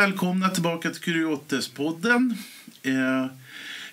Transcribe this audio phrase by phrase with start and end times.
[0.00, 2.34] Välkomna tillbaka till Kuriotespodden.
[2.82, 3.26] Eh,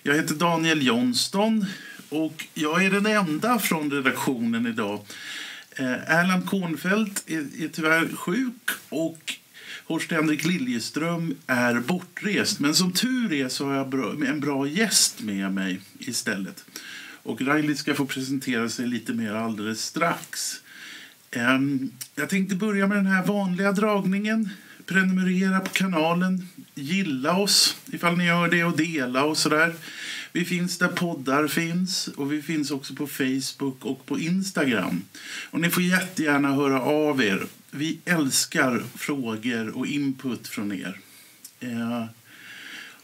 [0.02, 1.66] jag heter Daniel Johnston
[2.08, 5.00] och jag är den enda från redaktionen idag.
[5.70, 9.34] Eh, Erland Kornfeldt är, är tyvärr sjuk och
[9.86, 12.60] Horst Henrik Liljeström är bortrest.
[12.60, 16.64] Men som tur är så har jag en bra gäst med mig istället.
[17.22, 20.62] Och Riley ska få presentera sig lite mer alldeles strax.
[21.30, 24.50] Ehm, jag tänkte börja med den här vanliga dragningen.
[24.88, 29.74] Prenumerera på kanalen, gilla oss ifall ni gör det och dela och sådär.
[30.32, 35.02] Vi finns där poddar finns och vi finns också på Facebook och på Instagram.
[35.50, 37.46] Och ni får jättegärna höra av er.
[37.70, 41.00] Vi älskar frågor och input från er.
[41.60, 42.04] Eh,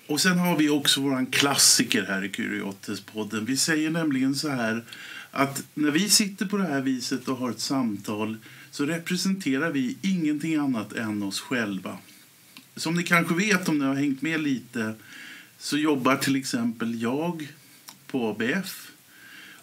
[0.06, 3.44] och sen har vi också våran klassiker här i Kuriotes-podden.
[3.46, 4.84] Vi säger nämligen så här
[5.30, 8.36] att när vi sitter på det här viset och har ett samtal
[8.75, 11.98] så representerar vi ingenting annat än oss själva.
[12.77, 14.94] Som ni kanske vet om ni har hängt med lite
[15.58, 17.48] så jobbar till exempel jag
[18.06, 18.91] på ABF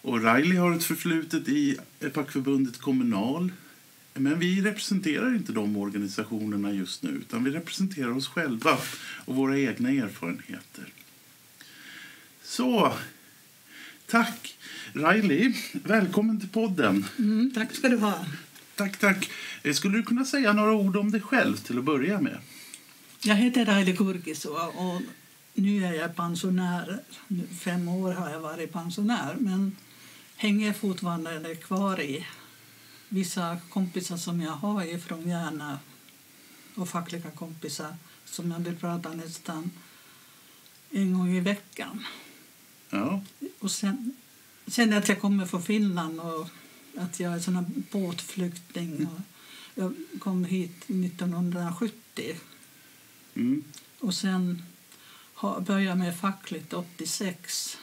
[0.02, 1.78] och Riley har ett förflutet i
[2.14, 3.52] fackförbundet Kommunal.
[4.14, 8.78] Men vi representerar inte de organisationerna just nu utan vi representerar oss själva
[9.26, 10.86] och våra egna erfarenheter.
[12.44, 12.94] Så,
[14.08, 14.58] tack!
[14.94, 17.06] Riley, välkommen till podden.
[17.20, 18.26] Mm, tack ska du ha.
[18.76, 19.30] Tack, tack.
[19.64, 22.38] Eh, skulle du kunna säga några ord om dig själv till att börja med?
[23.22, 25.02] Jag heter Riley Kurkisua och
[25.54, 27.00] nu är jag pensionär.
[27.60, 29.76] Fem år har jag varit pensionär men
[30.36, 32.28] hänger fortfarande kvar i
[33.10, 35.80] vissa kompisar som jag har från Järna
[36.76, 39.72] och fackliga kompisar som jag vill prata nästan
[40.92, 42.06] en gång i veckan.
[42.90, 43.22] Ja.
[43.60, 44.16] Och sen,
[44.68, 46.48] sen att jag kommer från Finland och
[46.98, 49.08] att jag är sån båtflykting.
[49.08, 49.22] Och
[49.76, 52.36] jag kom hit 1970.
[53.36, 53.64] Mm.
[54.00, 54.64] Och sen
[55.42, 57.78] började jag med fackligt 86.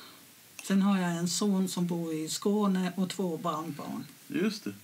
[0.65, 4.05] Sen har jag en son som bor i Skåne och två barnbarn.
[4.29, 4.75] Just det.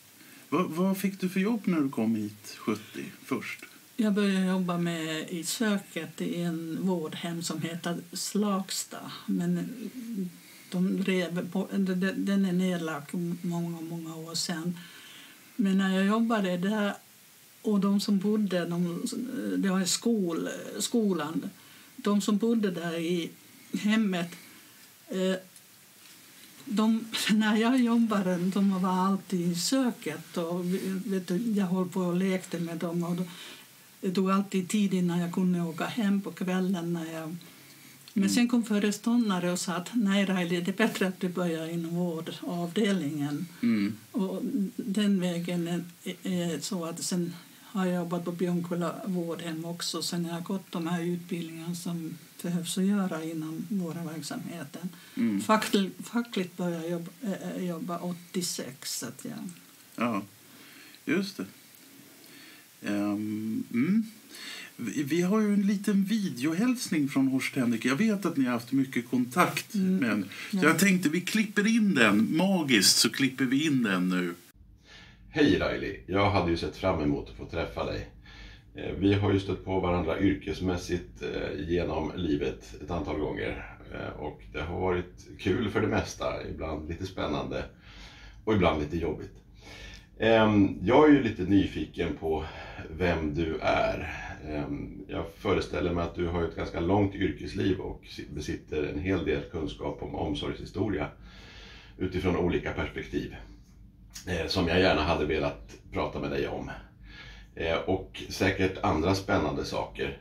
[0.49, 2.83] Vad, vad fick du för jobb när du kom hit 70
[3.25, 3.65] först?
[3.97, 9.13] Jag började jobba med i söket i en vårdhem som heter Slagsta.
[9.27, 9.69] Men
[10.75, 11.49] de rev,
[12.17, 14.79] den är nedlagd många, många år sedan.
[15.57, 16.95] Men när jag jobbade där
[17.63, 19.03] och de som bodde, de,
[19.57, 20.49] det var skol,
[20.79, 21.51] skolan,
[21.97, 23.31] de som bodde där i
[23.73, 24.31] hemmet
[25.09, 25.37] eh,
[26.65, 30.37] de, när jag jobbade de var alltid i söket.
[30.37, 30.65] Och,
[31.05, 33.05] vet du, jag höll på och lekte med dem.
[33.05, 33.17] Och
[34.01, 36.93] det tog alltid tid innan jag kunde åka hem på kvällen.
[36.93, 37.37] När jag,
[38.17, 41.69] men sen kom föreståndare och sa att nej Riley, det är bättre att du börjar
[41.69, 43.47] inom vårdavdelningen.
[43.63, 43.97] Mm.
[44.13, 44.43] Och
[44.77, 45.85] den vägen är,
[46.23, 47.33] är så att sen
[47.63, 50.03] har jag jobbat på Björnkulla vårdhem också.
[50.03, 54.89] Sen har jag gått de här utbildningarna som behövs att göra inom våra verksamheten.
[55.17, 55.41] Mm.
[55.41, 57.11] Fackligt, fackligt började jag jobba,
[57.57, 58.99] äh, jobba 86.
[58.99, 59.51] Så att jag...
[59.97, 60.23] Ja,
[61.05, 61.45] just det.
[62.89, 64.03] Um, mm.
[65.05, 67.85] vi, har ju en liten videohälsning från Horst Henrik.
[67.85, 69.97] Jag vet att ni har haft mycket kontakt Mm.
[69.97, 70.27] med henne.
[70.51, 72.37] Jag tänkte vi klipper in den.
[72.37, 74.35] Magiskt så klipper vi in den nu.
[75.31, 76.01] Hej Riley!
[76.07, 78.09] Jag hade ju sett fram emot att få träffa dig.
[78.75, 83.77] Eh, Vi har ju stött på varandra yrkesmässigt eh, genom livet ett antal gånger.
[83.95, 87.65] Eh, Och det har varit kul för det mesta, ibland lite spännande
[88.45, 89.33] och ibland lite jobbigt.
[90.19, 92.45] Ehm, jag är ju lite nyfiken på
[92.91, 94.15] vem du är.
[94.49, 98.05] Ehm, jag föreställer mig att du har ett ganska långt yrkesliv och
[98.35, 101.09] besitter en hel del kunskap om omsorgshistoria
[101.99, 103.37] utifrån olika perspektiv
[104.29, 106.71] eh, som jag gärna hade velat prata med dig om.
[107.55, 110.19] Eh, och säkert andra spännande saker.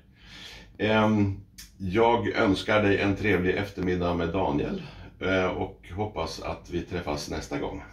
[0.77, 1.39] Ehm,
[1.77, 4.81] jag önskar dig en trevlig eftermiddag med Daniel
[5.19, 7.83] eh, och hoppas att vi träffas nästa gång.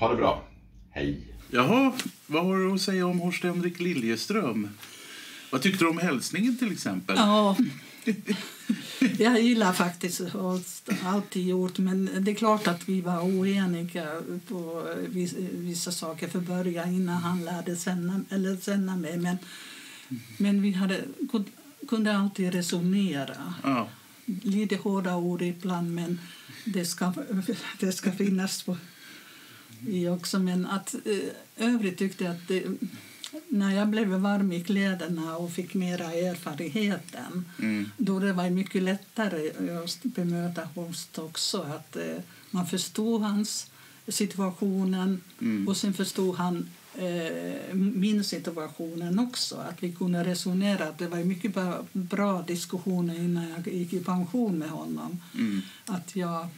[0.00, 0.42] Ha det bra.
[0.90, 1.33] Hej!
[1.50, 1.92] Jaha,
[2.26, 4.68] vad har du att säga om Horst Henrik Liljeström?
[5.50, 7.16] Vad tyckte du om hälsningen till exempel?
[7.18, 7.56] Ja,
[9.18, 10.60] jag gillar faktiskt och
[11.04, 14.06] alltid gjort men det är klart att vi var oeniga
[14.48, 19.16] på vis- vissa saker för början innan han lärde känna, eller känna mig.
[19.18, 19.36] Men,
[20.38, 21.00] men vi hade,
[21.88, 23.54] kunde alltid resonera.
[23.62, 23.88] Ja,
[24.42, 26.20] Lite hårda ord ibland men
[26.64, 27.12] det ska,
[27.80, 28.76] det ska finnas på,
[29.88, 30.38] i också.
[30.38, 32.64] Men att eh, övrigt tyckte jag att det,
[33.48, 37.90] när jag blev varm i kläderna och fick mera erfarenheten mm.
[37.96, 39.50] då det var mycket lättare
[39.84, 41.62] att bemöta Horst också.
[41.62, 42.16] Att eh,
[42.50, 43.70] man förstod hans
[44.08, 45.68] situationen Mm.
[45.68, 49.56] och sen förstod han eh, min situationen också.
[49.56, 50.92] Att vi kunde resonera.
[50.98, 55.22] Det var mycket bra, bra diskussioner innan jag gick i pension med honom.
[55.34, 55.60] Mm.
[55.86, 56.48] Att jag,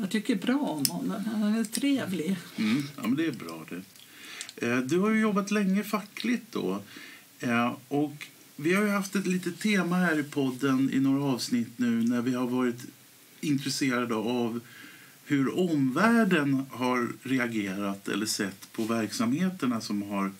[0.00, 1.24] jag tycker bra om honom.
[1.24, 2.36] Han är trevlig.
[2.56, 2.82] Mm.
[2.96, 3.82] Ja, men det är bra det.
[4.66, 6.82] Eh, du har ju jobbat länge fackligt då.
[7.40, 11.78] Eh, och vi har ju haft ett litet tema här i podden i några avsnitt
[11.78, 12.86] nu när vi har varit
[13.40, 14.60] intresserade av
[15.24, 20.32] hur omvärlden har reagerat eller sett på verksamheterna som har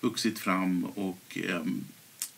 [0.00, 1.84] vuxit fram och ehm,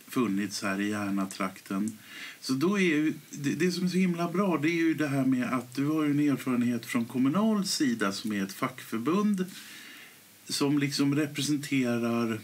[0.09, 1.99] funnits här i Järnatrakten.
[2.45, 5.09] Så då är ju, det, det som är så himla bra det är ju det
[5.09, 9.45] här med att du har ju en erfarenhet från kommunal sida som är ett fackförbund
[10.49, 12.41] som liksom representerar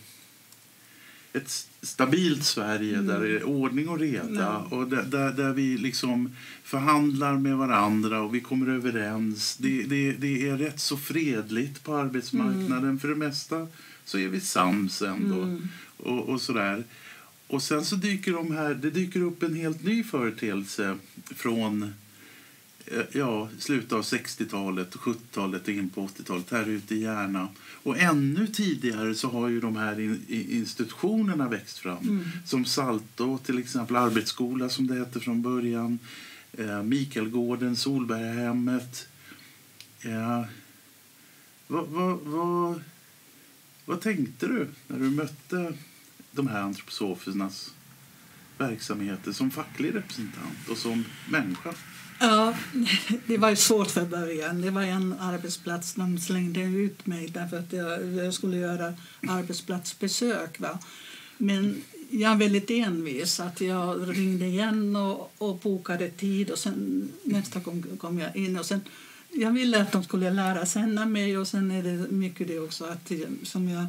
[1.32, 4.76] ett stabilt Sverige där det är ordning och reda Ja.
[4.76, 9.56] och där, där, där vi liksom förhandlar med varandra och vi kommer överens.
[9.56, 12.98] Det, det, det är rätt så fredligt på arbetsmarknaden.
[12.98, 13.68] För det mesta
[14.04, 15.42] så är vi sams ändå.
[15.42, 15.68] Mm.
[15.96, 16.84] Och, och sådär.
[17.50, 21.94] Och sen så dyker de här, det dyker upp en helt ny företeelse från
[22.86, 27.48] eh, ja, slutet av 60-talet och 70-talet och in på 80-talet här ute i Järna.
[27.82, 32.08] Och ännu tidigare så har ju de här in, institutionerna växt fram.
[32.08, 32.24] Mm.
[32.46, 35.98] Som Salto, till exempel arbetsskola som det hette från början.
[36.52, 39.08] Eh, Mikaelgården, Solbergahemmet.
[40.02, 40.44] Eh,
[41.66, 42.80] vad, vad, vad,
[43.84, 45.74] vad tänkte du när du mötte
[46.32, 47.70] de här antroposofernas
[48.58, 51.74] verksamheter som facklig representant och som människa?
[52.20, 52.54] Ja,
[53.26, 54.60] det var ju svårt för början.
[54.62, 55.94] Det var en arbetsplats.
[55.94, 58.94] De slängde ut mig därför att jag, jag skulle göra
[59.28, 60.60] arbetsplatsbesök.
[60.60, 60.78] Va?
[61.38, 63.40] Men jag är väldigt envis.
[63.40, 66.50] Att jag ringde igen och, och bokade tid.
[66.50, 68.58] och sen Nästa gång kom jag in.
[68.58, 68.80] och sen
[69.30, 71.38] Jag ville att de skulle lära känna mig.
[71.38, 73.12] och sen är det mycket det också att
[73.42, 73.86] som jag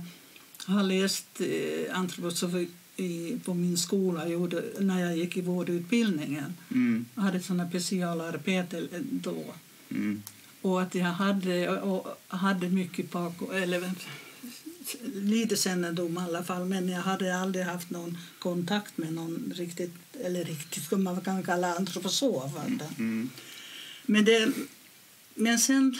[0.72, 6.54] har läst eh, antroposofi i, på min skola gjorde, när jag gick i vårdutbildningen.
[6.72, 9.44] Mm, Jag hade såna specialarbete då.
[9.90, 10.24] mm,
[10.62, 13.92] Och att jag hade, och hade mycket bak, eller
[15.14, 19.94] lite kännedom i alla fall, men jag hade aldrig haft någon kontakt med någon riktigt,
[20.24, 22.52] eller riktigt, som man kan kalla antroposof.
[22.98, 23.30] mm,
[24.06, 24.52] Men, det,
[25.36, 26.00] men sen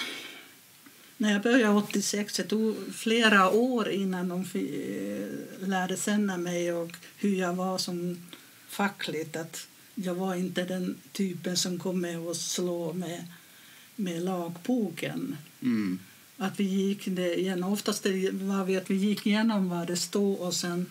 [1.22, 4.46] när jag började 86, det tog flera år innan de
[5.60, 8.18] lärde känna mig och hur jag var som
[8.68, 9.36] fackligt.
[9.36, 13.28] Att jag var inte den typen som kom med och slå med,
[13.96, 15.38] med lagboken.
[15.62, 16.00] mm,
[16.38, 17.64] Att vi gick det igen.
[17.64, 20.86] Oftast det var vi att vi gick igenom vad det stod och sen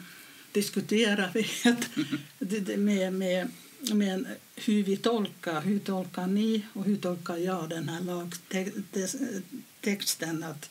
[0.53, 3.49] diskuterade vi med, med,
[3.93, 4.25] med
[4.57, 5.61] hur vi tolkar.
[5.61, 10.45] Hur tolkar ni och hur tolkar jag den här lagtexten?
[10.45, 10.71] Att,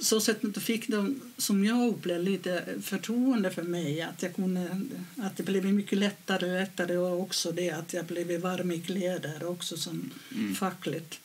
[0.00, 4.02] så sätt fick de, som jag upplevde, lite förtroende för mig.
[4.02, 4.80] Att, jag kunde,
[5.16, 8.80] att det blev mycket lättare och lättare och också det att jag blev varm i
[8.80, 10.54] kläder också som Mm.
[10.54, 11.20] fackligt.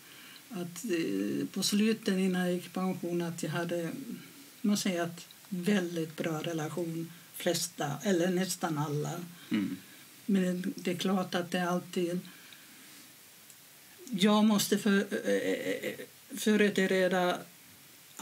[0.49, 3.91] Att eh, på slutet innan jag gick i pension att jag hade,
[4.61, 9.11] man säger att väldigt bra relation flesta, eller nästan alla.
[9.51, 9.77] mm,
[10.25, 12.19] Men det, är klart att det alltid...
[14.11, 15.91] Jag måste för, eh,
[16.37, 17.37] företräda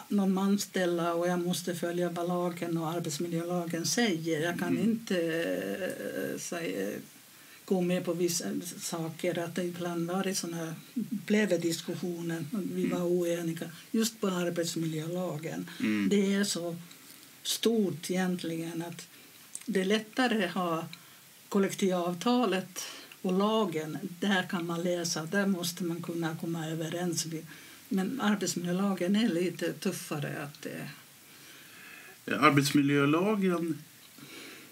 [0.07, 4.41] någon anställda och jag måste följa vad lagen och arbetsmiljölagen säger.
[4.41, 4.83] Jag kan Mm.
[4.83, 6.91] inte eh, säga,
[7.65, 8.45] gå med på vissa
[8.81, 9.39] saker.
[9.39, 15.69] Att det ibland var det såna, blev diskussioner, vi var oeniga just på arbetsmiljölagen.
[15.79, 16.09] mm.
[16.09, 16.75] Det är så
[17.43, 19.07] stort egentligen att
[19.65, 20.85] det är lättare att ha
[21.53, 22.85] kollektivavtalet
[23.21, 23.97] och lagen.
[24.19, 27.27] Där kan man läsa, där måste man kunna komma överens.
[27.89, 30.43] Men arbetsmiljölagen är lite tuffare.
[30.43, 30.89] att det,
[32.35, 33.77] Arbetsmiljölagen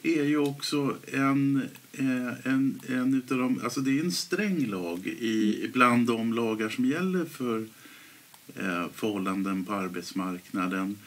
[0.04, 1.62] är ju också en,
[1.94, 6.70] eh, en, en utav de, alltså det är en sträng lag i, bland de lagar
[6.70, 7.68] som gäller för
[8.56, 10.98] eh, förhållanden på arbetsmarknaden.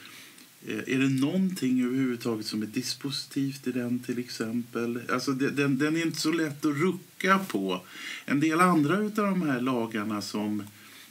[0.69, 5.01] Eh, är det någonting överhuvudtaget som är dispositivt i den till exempel?
[5.13, 7.81] Alltså den, den är inte så lätt att rucka på.
[8.25, 10.63] En del andra utav de här lagarna som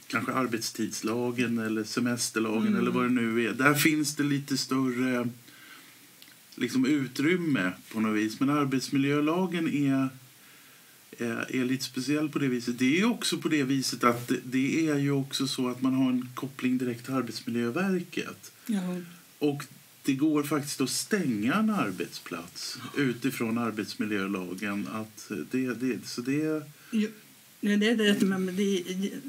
[0.06, 2.80] kanske arbetstidslagen eller semesterlagen Mm.
[2.80, 3.52] eller vad det nu är.
[3.52, 5.28] Där finns det lite större
[6.54, 8.40] liksom, utrymme på något vis.
[8.40, 10.08] Men arbetsmiljölagen är,
[11.18, 12.78] är, är lite speciell på det viset.
[12.78, 15.94] Det är också på det viset att det, det är ju också så att man
[15.94, 18.52] har en koppling direkt till Arbetsmiljöverket.
[18.66, 18.96] ja,
[19.50, 19.64] Och
[20.02, 24.88] det går faktiskt att stänga en arbetsplats utifrån arbetsmiljölagen.
[24.92, 27.08] Att det, det, så det, Jo,
[27.60, 28.82] det, är det, men det,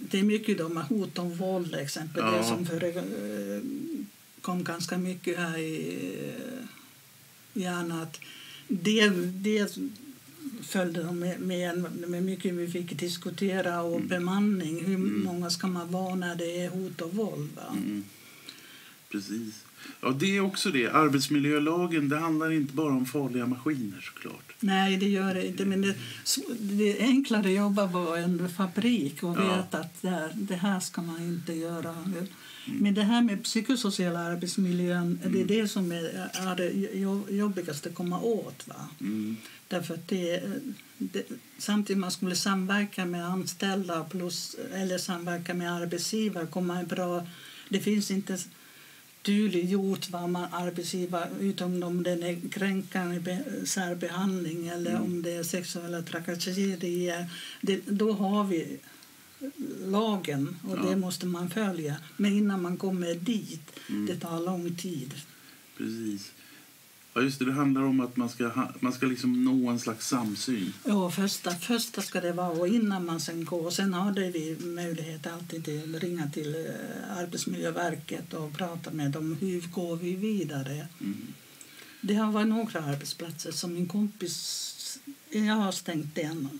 [0.09, 2.37] det är mycket de hot om våld exempel, Ja.
[2.37, 3.61] det som före, eh,
[4.41, 6.33] kom ganska mycket här i
[7.53, 8.19] hjärnan att
[8.67, 9.77] det, det
[10.61, 14.07] följde de med, med, mycket vi fick diskutera och Mm.
[14.07, 14.85] bemanning.
[14.85, 17.59] Hur många ska man vara när det är hot och våld?
[17.71, 18.03] Mm.
[19.09, 19.64] Precis.
[20.01, 20.87] Ja, det är också det.
[20.87, 24.53] Arbetsmiljölagen det handlar inte bara om farliga maskiner såklart.
[24.59, 25.65] Nej, det gör det inte.
[25.65, 25.95] Men det,
[26.59, 29.55] det är enklare att jobba på en fabrik och Ja.
[29.57, 31.95] veta att det, det här ska man inte göra.
[32.65, 37.89] Men det här med psykosociala arbetsmiljön, det är det som är, är det jo- jobbigaste
[37.89, 38.67] att komma åt.
[38.67, 38.89] Va?
[39.01, 39.37] Mm.
[39.67, 40.43] Därför att det,
[40.97, 41.23] det,
[41.57, 47.27] samtidigt man skulle samverka med anställda plus, eller samverka med arbetsgivare komma en bra...
[47.69, 48.37] Det finns inte
[49.25, 55.43] tydliggjort vad man arbetsgivare, utom om det är kränkande be- särbehandling eller om det är
[55.43, 57.25] sexuella trakasserier.
[57.61, 58.77] Det, då har vi
[59.85, 60.89] lagen och Ja.
[60.89, 61.95] det måste man följa.
[62.17, 63.71] Men innan man kommer dit,
[64.07, 65.13] det tar lång tid.
[65.77, 66.31] Precis.
[67.17, 67.45] Ja, just det.
[67.45, 70.73] Det handlar om att man ska, ha, man ska liksom nå en slags samsyn.
[70.85, 73.71] Ja, första, första ska det vara och innan man sen går.
[73.71, 79.37] Sen hade vi möjlighet alltid till att ringa till eh, Arbetsmiljöverket och prata med dem.
[79.39, 80.87] Hur går vi vidare?
[81.01, 81.27] Mm.
[82.01, 84.99] Det har varit några arbetsplatser som min kompis...
[85.29, 86.59] Jag har stängt den.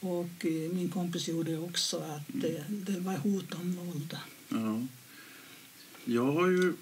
[0.00, 4.16] Och eh, min kompis gjorde också att det, det var hot om våld.
[4.48, 4.82] Ja.
[6.04, 6.72] Jag har ju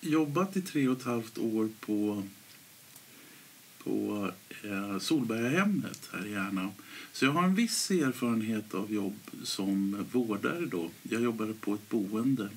[0.00, 2.22] jobbat i tre och ett halvt år på,
[3.78, 4.30] på
[4.64, 6.70] eh, Solbergahemmet här i Järna.
[7.12, 10.66] Så jag har en viss erfarenhet av jobb som vårdare.
[10.66, 10.90] Då.
[11.02, 12.48] Jag jobbade på ett boende.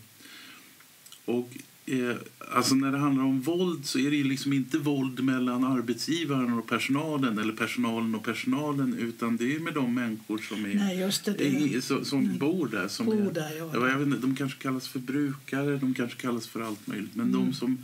[1.26, 2.16] Och eh,
[2.52, 6.54] alltså när det handlar om våld så är det ju liksom inte våld mellan arbetsgivaren
[6.54, 11.12] och personalen eller personalen och personalen utan det är med de människor som är Nej,
[11.26, 11.34] det.
[11.74, 12.88] det som, som bor där.
[12.88, 13.70] Som bor är, där, ja.
[13.74, 17.16] Ja, jag vet inte, de kanske kallas för brukare, de kanske kallas för allt möjligt.
[17.16, 17.78] Men de som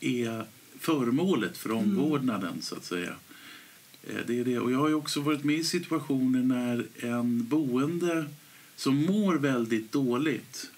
[0.00, 0.44] är
[0.80, 3.12] föremålet för omvårdnaden, så att säga.
[4.08, 4.58] Eh, Det är det.
[4.58, 8.24] Och jag har också varit med i situationer när en boende
[8.76, 10.70] som mår väldigt dåligt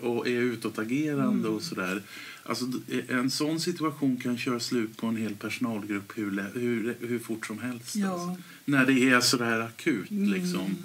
[0.00, 2.02] och är utåtagerande och sådär.
[2.42, 7.18] Alltså, d- en sån situation kan köra slut på en hel personalgrupp hur, hur, hur
[7.18, 7.96] fort som helst.
[7.96, 8.08] Ja.
[8.12, 8.42] Alltså.
[8.64, 10.10] När det är sådär akut.
[10.10, 10.76] Liksom.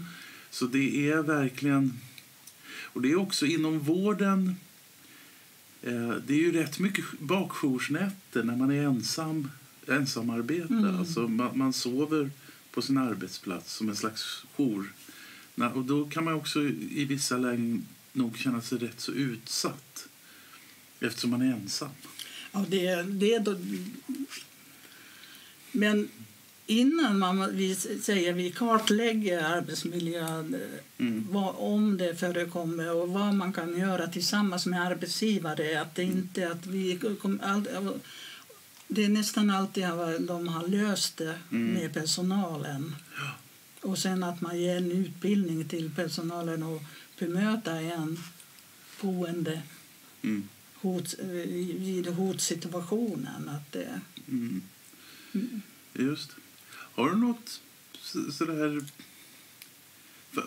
[0.50, 1.94] Så det är verkligen...
[2.84, 4.56] Och det är också inom vården...
[5.82, 9.50] Eh, det är ju rätt mycket bakjoursnätter när man är ensam,
[9.88, 10.74] ensamarbete.
[10.74, 11.00] Mm.
[11.00, 12.30] Alltså man, man sover
[12.72, 14.94] på sin arbetsplats som en slags jour.
[15.74, 20.08] Och då kan man också i vissa lägen nog känna sig rätt så utsatt
[21.00, 21.90] eftersom man är ensam.
[22.52, 23.56] Ja, det, det är då...
[25.72, 26.10] Men
[26.66, 30.56] innan man, vi säger vi kartlägger arbetsmiljön
[30.98, 31.28] Mm.
[31.32, 35.82] vad, om det förekommer och vad man kan göra tillsammans med arbetsgivare.
[35.82, 37.68] Att det inte att vi kom, all,
[38.88, 41.74] det är nästan alltid vad de har löst det Mm.
[41.74, 42.96] med personalen.
[43.82, 46.82] Och sen att man ger en utbildning till personalen och
[47.20, 48.20] bemöta en
[49.02, 49.62] boende
[50.22, 50.50] Mm.
[50.74, 53.50] hot, eh, vid hotsituationen.
[53.50, 54.62] Att det, Mm.
[55.94, 56.36] Just det.
[56.72, 57.62] Har du något
[58.02, 58.86] så- sådär...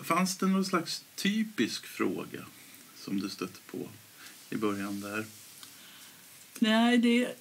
[0.03, 2.45] Fanns det någon slags typisk fråga
[2.97, 3.89] som du stötte på
[4.49, 5.25] i början där?
[6.59, 7.35] nej, det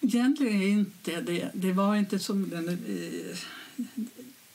[0.00, 1.20] egentligen inte.
[1.20, 2.78] Det, det var inte som den...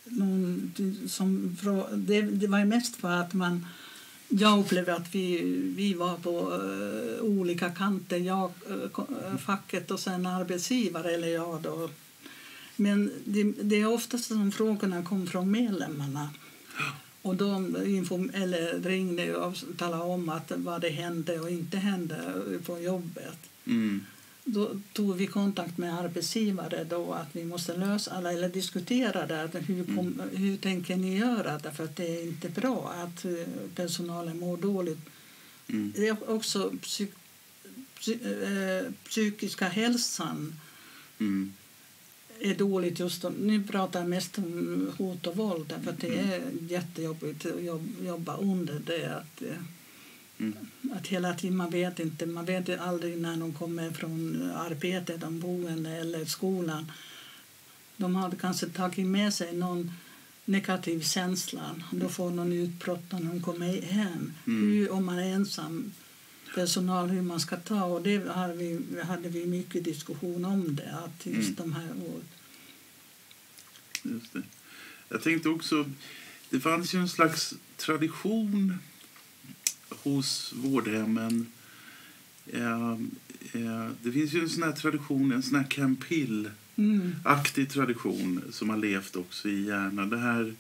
[0.10, 0.74] Någon,
[1.08, 1.58] som,
[1.94, 3.66] det, det var mest för att man...
[4.32, 5.42] Jag upplevde att vi,
[5.78, 8.18] vi var på uh, olika kanter.
[8.18, 11.62] Jag, uh, facket och sen arbetsgivare, eller jag.
[11.62, 11.90] Då.
[12.76, 16.30] Men det, det är oftast som frågorna kom från medlemmarna.
[17.22, 22.34] Och de inform- eller ringde och talade om att vad det hände och inte hände
[22.66, 23.40] på jobbet.
[23.66, 24.06] Mm.
[24.54, 29.44] Då tog vi kontakt med arbetsgivare då att vi måste lösa alla, eller diskutera det.
[29.44, 31.58] att Hur, kom, hur tänker ni göra?
[31.58, 33.32] Därför att det är inte bra att eh,
[33.76, 35.00] personalen mår dåligt.
[35.68, 35.94] Mm.
[35.96, 37.08] Det är också psy,
[38.00, 40.54] psy, eh, psykiska hälsan
[41.20, 41.54] Mm.
[42.40, 46.18] är dåligt just om, nu pratar jag mest om hot och våld därför att det
[46.20, 49.18] är jättejobbigt att jobb, jobba under det.
[49.18, 49.58] Att, eh,
[50.40, 50.56] Mm.
[50.94, 55.40] att hela tiden, man vet inte, man vet aldrig när de kommer från arbetet, de
[55.40, 56.92] boende eller skolan.
[57.98, 59.92] De har kanske tagit med sig någon
[60.46, 61.76] negativ känsla.
[61.92, 64.34] Då får någon utbrott när de kommer hem.
[64.48, 64.72] Mm.
[64.72, 65.92] Hur, om man är ensam
[66.56, 67.84] personal, hur man ska ta.
[67.84, 70.98] Och det har vi, hade vi mycket diskussion om det.
[71.06, 71.72] Att just Mm.
[71.72, 71.94] de här
[74.34, 74.42] det.
[75.10, 75.90] Jag tänkte också,
[76.50, 78.80] det fanns ju en slags tradition
[79.90, 81.48] hos vårdhemmen
[82.54, 82.92] Eh,
[83.54, 87.70] eh, det finns ju en sån tradition, en sån här Camp Hill-aktig Mm.
[87.70, 90.10] tradition som har levt också i hjärnan.
[90.10, 90.54] Det här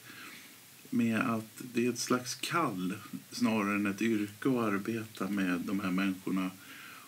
[0.89, 2.93] med att det är ett slags kall
[3.31, 6.51] snarare än ett yrke att arbeta med de här människorna.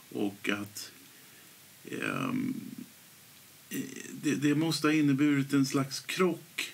[0.09, 0.91] Och att
[1.91, 2.53] ehm,
[3.69, 3.79] eh,
[4.23, 6.73] det, det måste ha inneburit en slags krock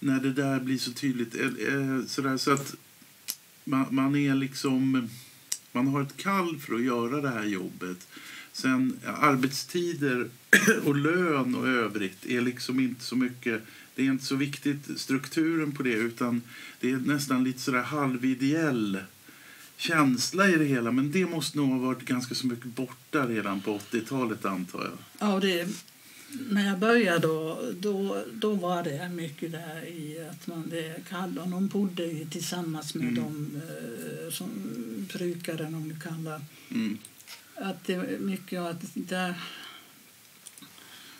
[0.00, 1.34] när det där blir så tydligt.
[1.34, 2.74] Eh, eh, sådär, så att
[3.68, 5.08] man, man är liksom...
[5.72, 8.08] Man har ett kall för att göra det här jobbet.
[8.52, 10.28] Sen arbetstider
[10.84, 13.62] och lön och övrigt är liksom inte så mycket...
[13.94, 16.42] Det är inte så viktigt strukturen på det utan
[16.80, 18.98] det är nästan lite sådär halvideell
[19.76, 20.92] känsla i det hela.
[20.92, 25.28] Men det måste nog ha varit ganska så mycket borta redan på 80-talet antar jag.
[25.28, 25.68] Ja, det,
[26.30, 31.50] när jag började då, då, då var det mycket där i att man det kallade,
[31.50, 33.14] de bodde ju tillsammans med Mm.
[33.14, 34.48] de eh, som
[35.12, 36.98] brukaren om du kallar Mm.
[37.54, 39.34] att det mycket att där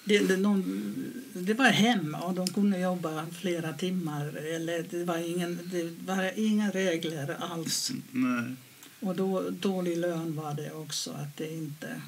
[0.05, 0.85] det, det, de,
[1.33, 4.37] det var hemma och de kunde jobba flera timmar.
[4.37, 7.93] Eller det, var ingen, det var inga regler alls.
[8.11, 8.55] Nej.
[9.01, 11.11] Och då, dålig lön var det också.
[11.11, 12.01] att det inte...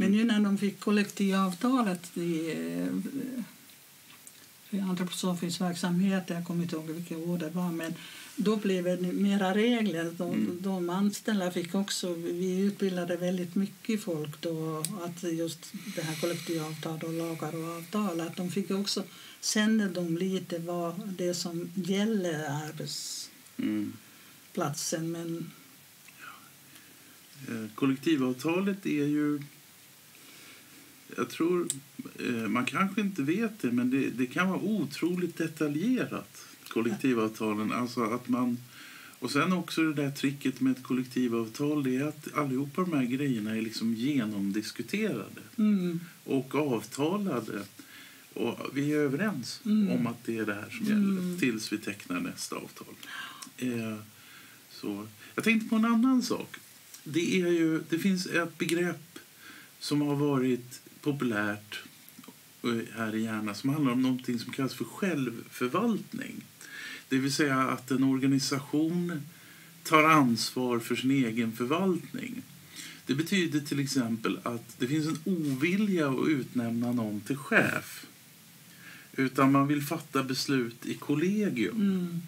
[0.00, 2.50] Men nu när de fick kollektivavtalet i,
[4.70, 7.94] eh, antroposofisk verksamhet, jag kommer inte ihåg vilka ord det var, men
[8.36, 10.04] då blev det mera regler.
[10.18, 10.58] De, Mm.
[10.62, 16.98] de anställda fick också, vi utbildade väldigt mycket folk då, att just det här kollektivavtal
[17.02, 19.04] och lagar och avtal, att de fick också
[19.40, 25.12] känna de lite vad det som gäller arbetsplatsen.
[25.12, 25.50] Men
[27.48, 29.42] Eh, Kollektivavtalet är ju...
[31.16, 31.68] Jag tror...
[32.18, 36.44] eh, Man kanske inte vet det, men det, det kan vara otroligt detaljerat.
[36.68, 37.72] Kollektivavtalen.
[37.72, 38.58] Alltså att man...
[39.20, 43.04] Och sen också det där tricket med ett kollektivavtal det är att allihopa de här
[43.04, 47.62] grejerna är liksom genomdiskuterade mm, och avtalade.
[48.34, 49.90] Och vi är överens Mm.
[49.90, 51.16] om att det är det här som Mm.
[51.16, 52.94] gäller tills vi tecknar nästa avtal.
[53.56, 53.96] Eh,
[54.70, 55.06] så.
[55.34, 56.56] Jag tänkte på en annan sak.
[57.04, 59.18] Det, är ju, det finns ett begrepp
[59.80, 61.78] som har varit populärt
[62.62, 66.44] eh, här i Järna som handlar om någonting som kallas för självförvaltning.
[67.08, 69.22] Det vill säga att en organisation
[69.82, 72.42] tar ansvar för sin egen förvaltning.
[73.06, 78.06] Det betyder till exempel att det finns en ovilja att utnämna någon till chef.
[79.12, 82.22] Utan man vill fatta beslut i kollegium mm,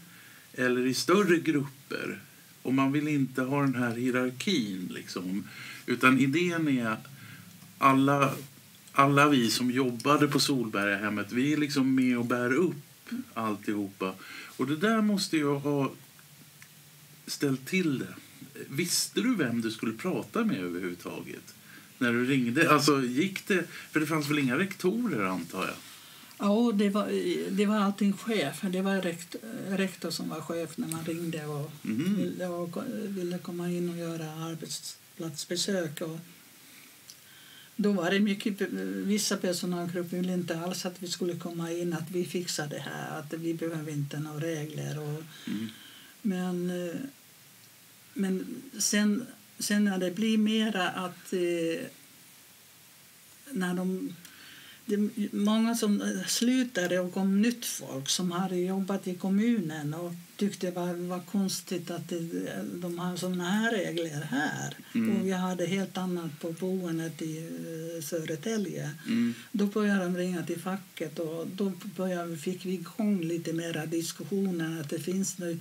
[0.52, 2.20] eller i större grupper.
[2.62, 4.90] Och man vill inte ha den här hierarkin.
[4.94, 5.48] Liksom.
[5.86, 6.96] Utan idén är
[7.78, 8.34] alla,
[9.00, 12.76] alla vi som jobbade på Solbergahemmet, vi är liksom med och bär upp
[13.34, 14.14] alltihopa.
[14.56, 15.92] Och det där måste ju ha
[17.26, 18.14] ställt till det.
[18.68, 21.54] Visste du vem du skulle prata med överhuvudtaget?
[21.98, 22.70] När du ringde?
[22.70, 23.64] Alltså gick det?
[23.90, 25.76] För det fanns väl inga rektorer antar jag?
[26.38, 27.08] Ja, det var,
[27.50, 28.60] det var allting chef.
[28.62, 29.36] Det var rekt,
[29.68, 32.16] rektor som var chef när man ringde och, Mhm.
[32.16, 36.00] ville, och ville komma in och göra arbetsplatsbesök.
[36.00, 36.18] Och
[37.82, 38.60] då var det mycket,
[39.06, 43.18] vissa personalgrupper ville inte alls att vi skulle komma in, att vi fixar det här,
[43.18, 44.98] att vi behöver inte några regler.
[44.98, 45.68] Och, Mm.
[46.22, 46.72] men,
[48.14, 49.26] men sen,
[49.58, 51.86] sen när det blir mera att eh,
[53.50, 54.16] när de
[54.90, 59.94] det är många som eh, slutade och kom nytt folk som hade jobbat i kommunen
[59.94, 62.20] och tyckte det var, var konstigt att det,
[62.74, 64.76] de har såna här regler här.
[64.94, 65.16] Mm.
[65.16, 68.90] Och vi hade helt annat på boendet i eh, Södertälje.
[69.06, 69.34] Mm.
[69.52, 74.80] Då började de ringa till facket och då började, fick vi igång lite mera diskussioner
[74.80, 75.58] att det finns nu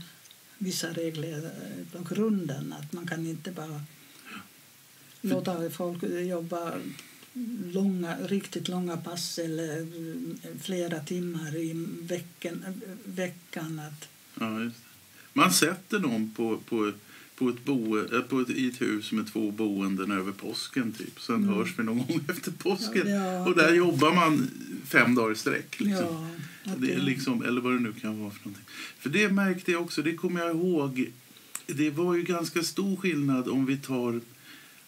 [0.57, 2.73] vissa regler eh, på grunden.
[2.79, 3.81] Att man kan inte bara
[5.21, 6.73] låta folk jobba
[7.73, 9.85] långa, riktigt långa pass eller eh,
[10.61, 12.65] flera timmar i veckan.
[13.05, 14.07] veckan att,
[14.39, 14.71] Ja, det.
[15.33, 16.91] Man sätter någon på, på,
[17.35, 20.91] på, ett boe, äh, på ett, i ett hus med två boenden över påsken.
[20.93, 21.21] Typ.
[21.21, 21.49] Sen Mm.
[21.55, 23.09] hörs vi någon gång efter påsken.
[23.09, 24.49] Ja, och där det- jobbar man
[24.85, 25.79] fem dagar i sträck.
[25.79, 26.29] Liksom.
[26.63, 28.65] ja, Det är liksom, eller vad det nu kan vara för någonting.
[28.99, 31.11] För det märkte jag också, det kommer jag ihåg.
[31.67, 34.21] Det var ju ganska stor skillnad om vi tar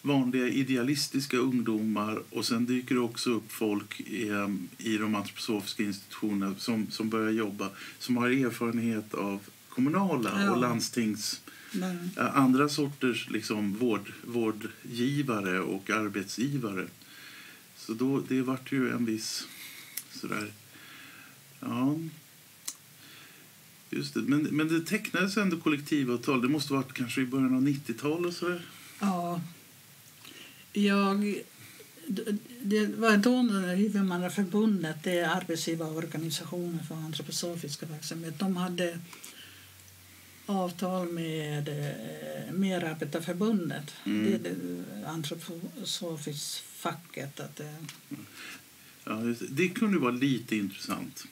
[0.01, 5.83] vanliga idealistiska ungdomar och sen dyker det också upp folk i, em, i de antroposofiska
[5.83, 10.51] institutionerna som, som börjar jobba som har erfarenhet av kommunala Ja.
[10.51, 16.87] och landstings men, eh, andra sorters liksom, vård, vårdgivare och arbetsgivare.
[17.75, 19.47] Så då, det vart ju en viss
[20.11, 20.51] sådär...
[21.59, 21.99] Ja.
[23.89, 24.21] Just det.
[24.21, 26.41] Men, men det tecknades ändå kollektivavtal.
[26.41, 28.35] Det måste varit kanske i början av 90-talet.
[28.35, 28.65] Sådär.
[28.99, 29.41] ja.
[30.73, 31.41] Jag,
[32.61, 38.99] det var då när Huvudmannaförbundet, det är arbetsgivarorganisationen för antroposofiska verksamhet, de hade
[40.45, 44.25] avtal med eh, Merarbetarförbundet, Mm.
[44.25, 47.39] det är det antroposofiskt facket.
[47.39, 47.73] Att, eh,
[49.03, 49.35] Ja, det.
[49.49, 51.23] det kunde vara lite intressant.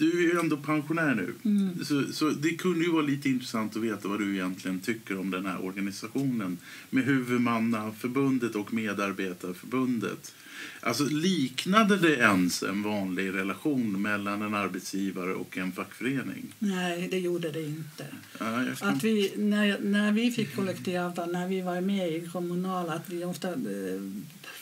[0.00, 1.34] Du är ju ändå pensionär nu.
[1.44, 1.84] Mm.
[1.84, 5.30] Så, så det kunde ju vara lite intressant att veta vad du egentligen tycker om
[5.30, 6.58] den här organisationen
[6.90, 10.34] med huvudmannaförbundet och medarbetarförbundet.
[10.80, 16.54] Alltså liknade det ens en vanlig relation mellan en arbetsgivare och en fackförening?
[16.58, 18.06] nej, det gjorde det inte.
[18.38, 18.88] Ja, kan...
[18.88, 23.24] Att vi, när, när vi fick kollektivavtal, när vi var med i Kommunal, att vi
[23.24, 24.00] ofta eh,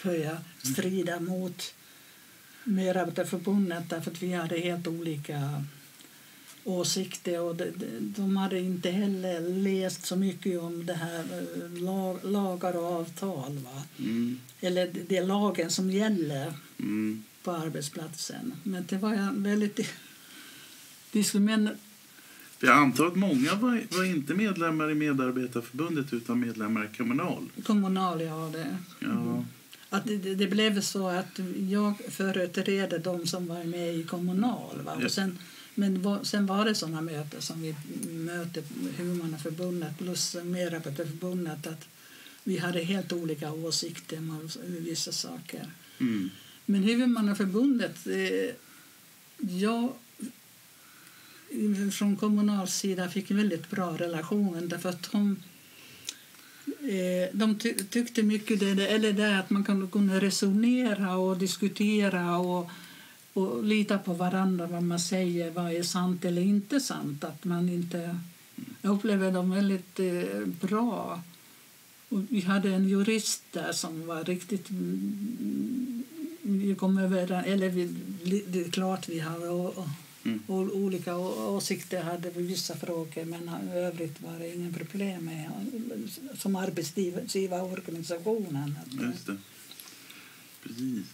[0.04, 1.74] började strida mot
[2.68, 5.64] Merarbetarförbundet därför att vi hade helt olika
[6.64, 11.82] åsikter och de, de, de hade inte heller läst så mycket om det här eh,
[11.82, 13.58] lag, lagar och avtal.
[13.58, 13.82] Va?
[13.98, 17.24] Mm, Eller det, är lagen som gäller mm.
[17.42, 18.52] på arbetsplatsen.
[18.62, 19.80] Men det var väldigt...
[21.34, 21.70] Men
[22.60, 27.50] Jag antar att många var, var inte medlemmar i medarbetarförbundet utan medlemmar i Kommunal.
[27.64, 28.50] Kommunal, ja.
[28.52, 28.76] Det.
[29.00, 29.44] Ja.
[29.90, 34.82] Att det, det, blev så att jag företrädde de som var med i Kommunal.
[34.82, 35.00] Va?
[35.04, 35.38] Och sen,
[35.74, 37.76] men va- sen var det såna möten som vi
[38.10, 38.62] mötte
[38.96, 41.88] Huvudmannaförbundet plus Merarbetarförbundet att
[42.44, 45.70] vi hade helt olika åsikter om vissa saker.
[46.00, 46.30] Mm.
[46.64, 48.54] Men Huvudmannaförbundet, eh,
[49.38, 49.92] jag
[51.92, 55.36] från Kommunals sida fick en väldigt bra relation därför att de,
[56.80, 57.58] Eh, de
[57.90, 62.70] tyckte mycket det, eller det att man kunde, resonera och diskutera och,
[63.32, 67.24] och lita på varandra vad man säger, vad är sant eller inte sant.
[67.24, 68.18] Att man inte,
[68.82, 71.22] jag upplever dem väldigt eh, bra.
[72.08, 74.70] Och vi hade en jurist där som var riktigt...
[74.70, 76.04] Mm,
[76.42, 77.94] vi kom över, eller vi,
[78.46, 79.46] det är klart vi har
[80.48, 80.70] Mm.
[80.70, 85.50] olika åsikter hade vi vissa frågor men i övrigt var det ingen problem med
[86.38, 88.78] som arbetsgivarorganisationen.
[88.90, 89.36] Just det.
[90.62, 91.06] Precis.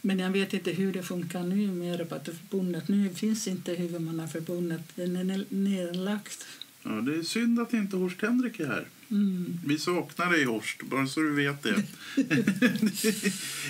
[0.00, 2.88] Men jag vet inte hur det funkar nu med Rabattförbundet.
[2.88, 6.46] Nu finns inte huvudmannaförbundet, den är ne- nedlagt.
[6.82, 8.88] Ja, det är synd att inte Horst Henrik är här.
[9.10, 9.60] Mm.
[9.66, 11.76] Vi saknar dig, Horst, bara så du vet det.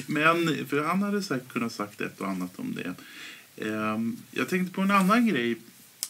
[0.07, 2.95] Men, för han hade säkert kunnat sagt ett och annat om det.
[3.57, 5.57] Ehm, jag tänkte på en annan grej.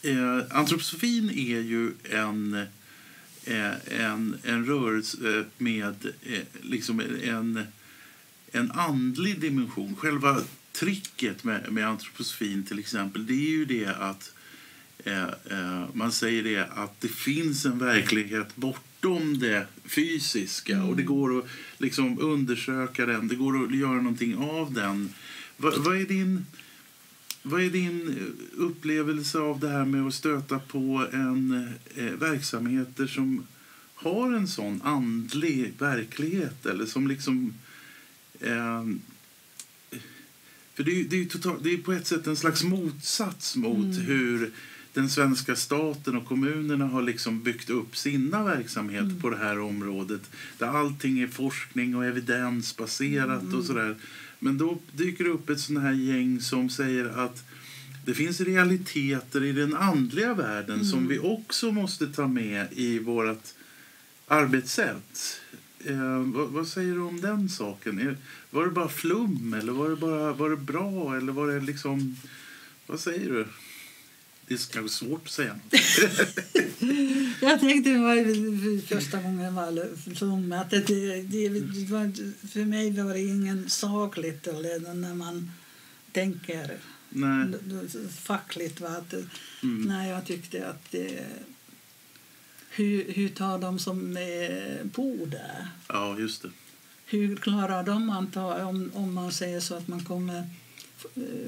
[0.02, 2.54] Ehm, antroposofin är ju en,
[3.44, 7.64] eh, en, en rörelse eh, med eh, liksom en,
[8.52, 9.96] en andlig dimension.
[9.96, 10.40] Själva
[10.72, 14.32] tricket med, med antroposofin till exempel, det är ju det att
[15.04, 21.02] eh, eh, man säger det att det finns en verklighet bortom det fysiska och det
[21.02, 21.46] går att
[21.78, 25.14] liksom undersöka den, det går att göra någonting av den.
[25.56, 26.46] Va, vad är din
[27.42, 28.26] vad är din
[28.56, 33.46] upplevelse av det här med att stöta på en eh, verksamheter som
[33.94, 37.54] har en sån andlig verklighet eller som liksom
[38.40, 38.84] eh,
[40.74, 43.56] för det är, det, är ju totalt, det är på ett sätt en slags motsats
[43.56, 44.50] mot hur
[44.92, 50.30] den svenska staten och kommunerna har liksom byggt upp sina verksamheter på det här området.
[50.58, 53.96] Där allting är forskning och evidensbaserat och sådär.
[54.44, 57.44] Men då dyker det upp ett sånt här gäng som säger att
[58.04, 63.44] det finns realiteter i den andliga världen som vi också måste ta med i vårt
[64.26, 65.40] arbetssätt.
[65.84, 67.98] Eh, vad, vad säger du om den saken?
[67.98, 68.16] Är,
[68.50, 71.16] var det bara flum eller var det, bara, var det bra?
[71.16, 72.16] Eller var det liksom...
[72.86, 73.46] Vad säger du?
[74.52, 75.58] Det är kanske svårt att säga.
[77.40, 82.12] Jag tänkte det var första gången var flum, att det, det, det var,
[82.48, 85.50] för mig var det ingen sakligt eller när man
[86.12, 86.76] tänker
[87.08, 87.46] Nej.
[88.10, 88.80] fackligt.
[88.80, 88.88] Va?
[88.88, 89.14] Att,
[89.62, 89.82] Mm.
[89.82, 91.26] Nej, jag tyckte att det,
[92.70, 94.18] hur, hur tar de som
[94.92, 95.68] på där?
[95.88, 96.50] Ja, just det.
[97.06, 100.48] Hur klarar de att ta, om, om man säger så att man kommer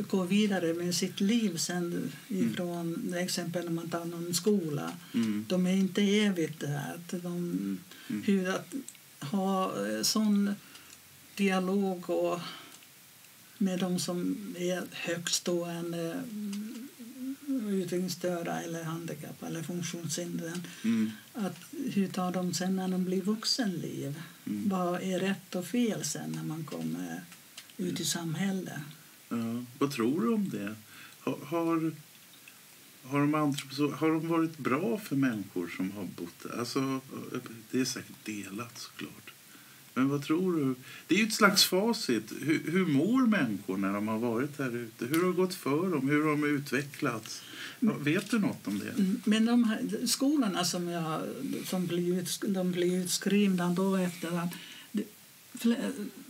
[0.09, 4.93] gå vidare med sitt liv sen ifrån exempel när man tar någon skola.
[5.15, 5.45] Mm.
[5.49, 7.01] De är inte evigt där.
[7.11, 7.79] De,
[8.25, 8.75] Hur att
[9.21, 10.55] ha eh, sån
[11.37, 12.41] dialog och
[13.59, 16.23] med de som är högstående
[17.69, 20.61] utvecklingsstörda eller handikappade eller funktionshindrade.
[20.85, 21.11] Mm.
[21.35, 21.57] Att
[21.93, 24.21] hur tar de sen när de blir vuxenliv?
[24.47, 24.69] Mm.
[24.69, 27.21] Vad är rätt och fel sen när man kommer
[27.77, 28.79] ut i samhället?
[29.29, 29.65] Ja.
[29.79, 30.75] Vad tror du om det?
[31.21, 31.93] Har, har,
[33.05, 33.35] har, de
[33.95, 36.59] har de varit bra för människor som har bott där?
[36.59, 37.01] Alltså,
[37.71, 39.35] det är säkert delat såklart.
[39.95, 40.75] Men vad tror du?
[41.07, 42.33] Det är ju ett slags facit.
[42.41, 45.07] Hur, hur mår människor när de har varit här ute?
[45.07, 46.09] Hur har det gått för dem?
[46.09, 47.43] Hur har de utvecklats?
[47.81, 48.91] Men, vet du något om det?
[48.91, 51.21] Mm, men de här skolorna som, jag,
[51.65, 54.55] som blir, ut, de blir utskrivna då efter att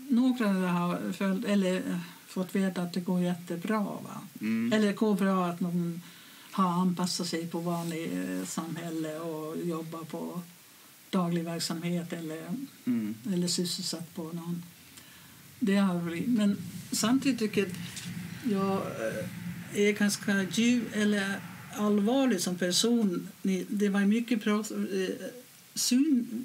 [0.08, 2.00] några har följt, eller
[2.34, 3.80] fått veta att det går jättebra.
[3.82, 4.20] Va?
[4.40, 4.72] Mm.
[4.72, 6.00] Eller det går bra att de
[6.50, 10.40] har anpassat sig på vanligt eh, samhälle och jobbar på
[11.10, 12.42] daglig verksamhet eller,
[12.84, 13.14] Mm.
[13.32, 14.62] eller sysselsatt på någon.
[15.60, 16.28] Det har blivit.
[16.28, 16.56] Men
[16.92, 17.70] samtidigt tycker jag
[18.50, 21.40] jag eh, är ganska djup eller
[21.76, 23.28] allvarlig som person.
[23.68, 25.26] Det var mycket prat, eh,
[25.74, 26.44] syn,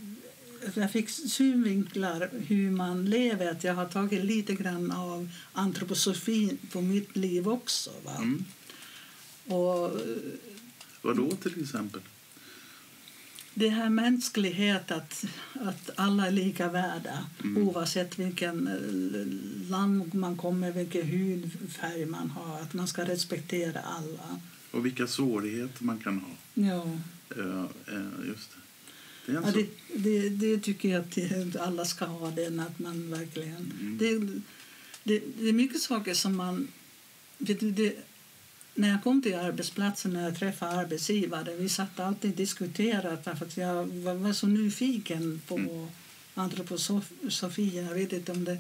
[0.76, 3.52] jag fick synvinklar hur man lever.
[3.52, 7.91] Att jag har tagit lite grann av antroposofin på mitt liv också.
[8.06, 8.15] Va?
[8.17, 8.45] Mm.
[9.45, 9.91] Och
[11.02, 12.02] Vad då till exempel?
[13.54, 17.67] det här mänsklighet att, att alla är lika värda Mm.
[17.67, 22.60] oavsett vilken eh, land man kommer, vilken hudfärg man har.
[22.62, 24.39] Att man ska respektera alla.
[24.72, 26.30] Och vilka svårigheter man kan ha.
[26.54, 26.98] Ja.
[27.38, 28.59] Ja, eh, just det.
[29.30, 32.32] Det Ja, det, det, det tycker jag att alla ska ha.
[32.32, 33.98] Den, att man verkligen, Mm.
[35.04, 36.68] det, det, är mycket saker som man...
[37.38, 37.96] Vet du,
[38.76, 43.46] när jag kom till arbetsplatsen när jag träffade arbetsgivare vi satt alltid och diskuterade därför
[43.46, 45.88] att jag var, var så nyfiken på Mm.
[46.34, 47.76] antroposofin.
[47.86, 48.58] Jag vet inte om det...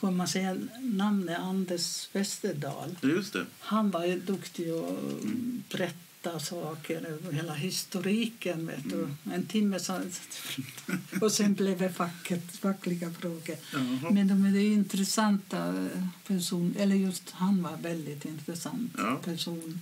[0.00, 2.96] Får man säga namnet Anders Westerdahl?
[3.02, 3.46] Just det.
[3.58, 5.62] Han var ju duktig att Mm.
[6.28, 8.66] Berätta saker, hela historiken.
[8.66, 8.96] Vet du.
[9.02, 9.16] Mm.
[9.32, 9.78] En timme
[11.20, 13.56] och sen blev det facket, fackliga frågor.
[13.72, 14.10] Jaha.
[14.10, 15.88] Men de är intressanta
[16.26, 19.20] person, eller just han var väldigt intressant Ja.
[19.24, 19.80] person.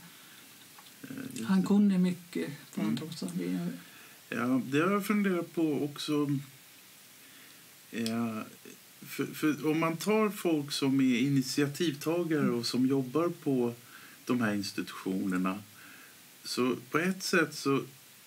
[1.02, 2.88] Eh, Han kunde mycket Mm.
[2.88, 3.58] antroposofi.
[4.28, 6.30] Ja, det har jag funderat på också.
[7.90, 8.38] Eh,
[9.06, 13.74] för, för om man tar folk som är initiativtagare och som jobbar på
[14.24, 15.58] de här institutionerna
[16.46, 17.80] så på ett sätt så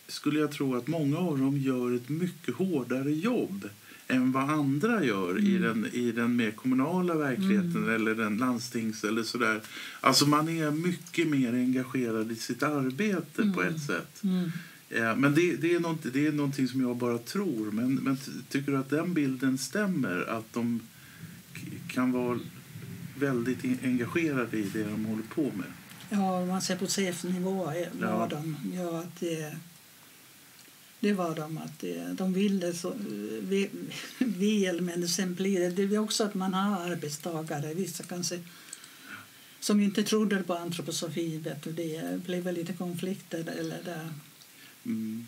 [0.07, 3.69] skulle jag tro att många av dem gör ett mycket hårdare jobb
[4.07, 5.61] än vad andra gör i, Mm.
[5.81, 7.89] den, i den mer kommunala verkligheten Mm.
[7.95, 9.61] eller den landstings eller sådär.
[10.01, 13.75] Alltså man är mycket mer engagerad i sitt arbete på Mm.
[13.75, 14.23] ett sätt.
[14.23, 14.51] Mm.
[14.89, 17.71] Ja, men det, det, är något, det är någonting som jag bara tror.
[17.71, 20.29] Men, men ty- tycker du att den bilden stämmer?
[20.29, 20.79] Att de
[21.87, 22.39] kan vara
[23.19, 25.65] väldigt en- engagerade i det de håller på med?
[26.09, 28.27] Ja, om man ser på chefnivå är- var Ja.
[28.29, 28.55] de.
[28.75, 29.57] Ja, att det,
[30.99, 31.57] det var de.
[31.57, 32.93] Att det, de ville så
[33.41, 33.69] vi-
[34.19, 38.39] väl, men sen blir det, det är också att man har arbetstagare, vissa kanske
[39.59, 41.37] som inte trodde på antroposofi.
[41.37, 44.09] Vet du, det blev väl lite konflikter eller där.
[44.85, 45.27] Mm.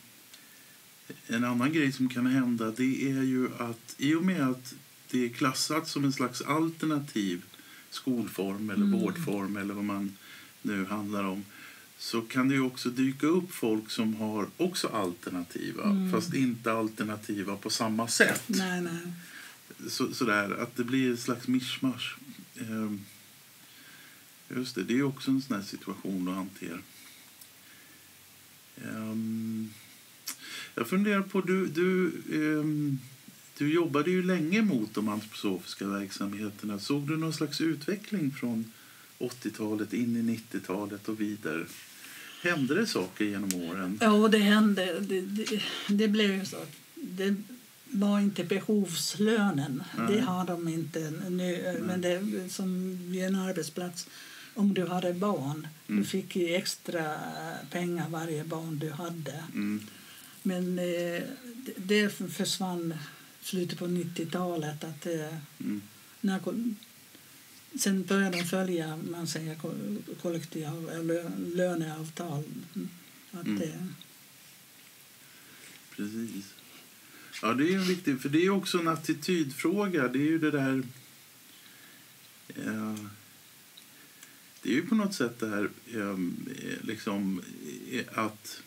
[1.28, 4.74] En annan grej som kan hända det är ju att i och med att
[5.12, 7.42] det är klassat som en slags alternativ
[7.90, 9.00] skolform eller Mm.
[9.00, 10.18] vårdform eller vad man
[10.62, 11.46] nu handlar om
[11.98, 16.12] så kan det också dyka upp folk som har också alternativa Mm.
[16.12, 18.44] fast inte alternativa på samma sätt.
[18.48, 19.14] Nej, nej.
[19.90, 22.18] så, sådär, att det blir ett slags mischmasch.
[22.60, 23.02] Ehm,
[24.56, 26.78] just det, det är också en sån situation att hantera.
[28.86, 29.70] Ehm,
[30.76, 33.00] jag funderar på, du, du, ehm,
[33.58, 36.80] du jobbade ju länge mot de antroposofiska verksamheterna.
[36.80, 38.72] Såg du någon slags utveckling från
[39.22, 41.66] 80-talet in i 90-talet och vidare?
[42.44, 43.98] Hände det saker genom åren?
[44.02, 45.00] Ja, det hände.
[45.00, 46.58] Det, det, det blev ju så.
[46.96, 47.36] Det
[47.86, 49.84] var inte behovslönen.
[49.98, 50.16] Nej.
[50.16, 51.78] Det har de inte nu.
[51.88, 54.08] Men det som vid en arbetsplats.
[54.54, 56.02] Om du hade barn, Mm.
[56.04, 57.16] du fick ju extra
[57.70, 59.44] pengar varje barn du hade.
[59.54, 59.82] Mm,
[60.44, 61.22] Men eh,
[61.78, 62.94] det, försvann
[63.42, 64.84] slutet på 90-talet.
[64.84, 65.82] Att, eh, mm,
[66.22, 66.40] när,
[67.80, 72.44] sen började de följa man säger, ko- kollektiva lö- löneavtal.
[73.32, 73.94] Att, Mm.
[75.96, 76.46] Precis.
[77.42, 80.08] Ja, det är ju viktigt, för det är också en attitydfråga.
[80.08, 80.84] Det är ju det där...
[82.48, 82.96] Eh,
[84.62, 86.18] det är ju på något sätt det här eh,
[86.82, 87.42] liksom
[87.92, 88.62] eh, att...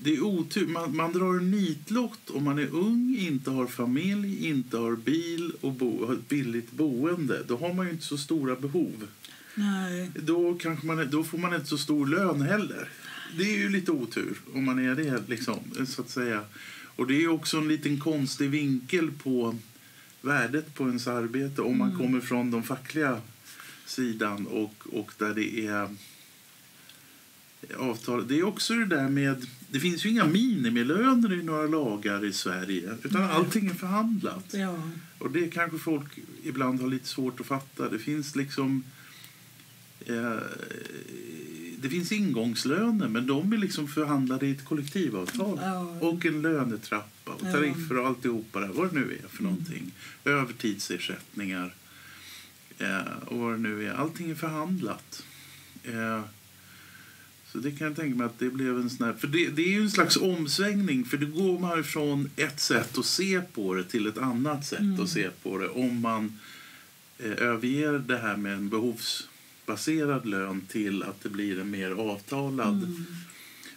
[0.00, 0.66] Det är otur.
[0.66, 5.52] Man, man drar en nitlott om man är ung, inte har familj, inte har bil
[5.60, 7.42] och bo, har ett billigt boende.
[7.48, 9.06] Då har man ju inte så stora behov.
[9.54, 10.10] nej.
[10.14, 12.88] Då, kanske man, då får man inte så stor lön heller.
[13.38, 15.22] Det är ju lite otur om man är det.
[15.28, 16.40] Liksom, så att säga.
[16.96, 19.56] Och Det är också en liten konstig vinkel på
[20.20, 22.00] värdet på ens arbete om man Mm.
[22.00, 23.20] kommer från den fackliga
[23.86, 25.88] sidan och, och där det är
[27.78, 28.28] avtal.
[28.28, 29.46] Det är också det där med...
[29.70, 32.96] Det finns ju inga minimilöner i några lagar i Sverige.
[33.04, 33.30] Utan Nej.
[33.30, 34.44] allting är förhandlat.
[34.54, 34.90] Ja.
[35.18, 37.88] Och det kanske folk ibland har lite svårt att fatta.
[37.88, 38.84] Det finns liksom...
[40.06, 40.36] Eh,
[41.78, 45.58] det finns ingångslöner, men de är liksom förhandlade i ett kollektivavtal.
[45.62, 45.80] Ja.
[46.00, 49.52] Och en lönetrappa och tariffer och alltihopa där, vad det nu är för Mm.
[49.52, 49.92] någonting.
[50.24, 51.74] Övertidsersättningar
[52.78, 53.92] eh, och vad det nu är.
[53.94, 55.22] Allting är förhandlat.
[55.82, 56.20] Eh,
[57.56, 59.62] så det kan jag tänka mig att det blev en sån här, för det, det
[59.62, 63.74] är ju en slags omsvängning för då går man ifrån ett sätt att se på
[63.74, 65.00] det till ett annat sätt Mm.
[65.00, 66.38] att se på det om man
[67.18, 72.82] eh, överger det här med en behovsbaserad lön till att det blir en mer avtalad.
[72.82, 73.04] Mm.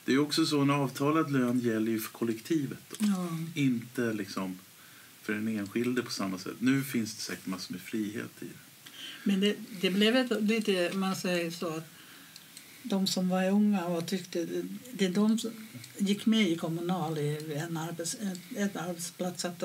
[0.05, 2.83] Det är också så en avtalad lön gäller ju för kollektivet.
[2.89, 2.95] Då.
[2.99, 3.37] Ja.
[3.53, 4.59] Inte liksom
[5.21, 6.55] för den enskilde på samma sätt.
[6.59, 8.91] Nu finns det säkert massor med frihet i det.
[9.23, 11.98] Men det, det blev ett, lite, man säger så att
[12.83, 14.47] de som var unga och tyckte,
[14.91, 15.51] det de som
[15.97, 18.17] gick med i Kommunal i en arbets,
[18.55, 19.63] ett, arbetsplats att,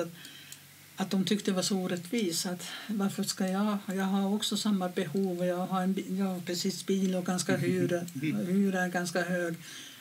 [0.95, 4.89] att, de tyckte det var så orättvist att varför ska jag, jag har också samma
[4.89, 7.99] behov jag har, en, jag har precis bil och ganska hyra,
[8.47, 9.55] hyra är ganska hög.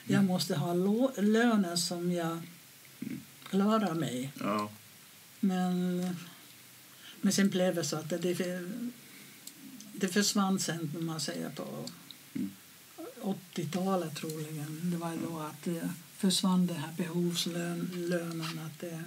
[0.07, 2.43] Jag måste ha lå, löner som jag
[3.51, 4.33] klarar mig.
[4.41, 4.71] Ja.
[5.41, 6.01] Men,
[7.21, 8.19] men sen blev det så att det,
[9.93, 12.04] det, försvann sen, om man säger på Mm.
[13.25, 14.81] 80-talet troligen.
[14.83, 18.59] Det var då att det försvann det här behovslönen.
[18.67, 19.03] Att det,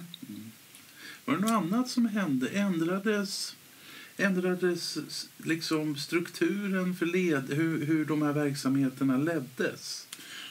[1.24, 2.48] Var det något annat som hände?
[2.48, 3.56] Ändrades,
[4.16, 4.98] ändrades
[5.36, 10.06] liksom strukturen för led, hur, hur de här verksamheterna leddes?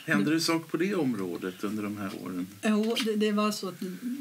[0.06, 2.48] Hände det saker på det området under de här åren?
[2.64, 3.80] jo, det, det var så att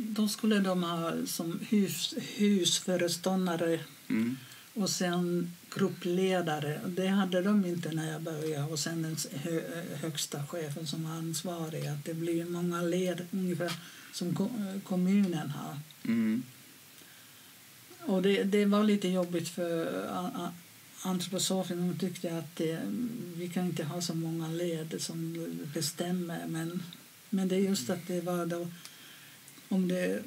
[0.08, 4.36] då skulle de ha som hus, husföreståndare Mm.
[4.76, 6.80] Och sen gruppledare.
[6.86, 8.64] Det hade de inte när jag började.
[8.64, 9.60] Och sen den hö,
[9.94, 11.86] högsta chefen som var ansvarig.
[11.86, 13.72] Att det blir många led ungefär
[14.12, 15.78] som ko- kommunen har.
[16.04, 16.42] Mm.
[18.00, 20.06] Och det, det var lite jobbigt för
[21.02, 21.78] antroposofen.
[21.78, 22.80] Hon tyckte att det,
[23.36, 26.46] vi kan inte ha så många led som bestämmer.
[26.46, 26.82] Men,
[27.30, 28.68] men det är just att det var då
[29.68, 30.22] om det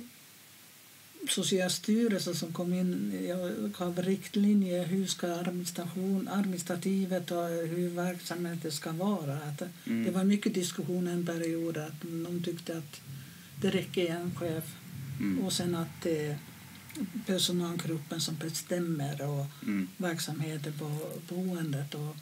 [1.27, 8.91] Socialstyrelsen som kom in och gav riktlinjer hur ska administration, administrativet och hur verksamheten ska
[8.91, 9.34] vara.
[9.38, 10.03] Att Mm.
[10.03, 13.01] Det var mycket diskussion en period att de tyckte att
[13.62, 14.63] det räcker en chef
[15.19, 15.39] Mm.
[15.39, 16.38] och sen att det är
[17.25, 19.88] personalgruppen som bestämmer och Mm.
[19.97, 21.95] verksamheten på boendet.
[21.95, 22.15] Och,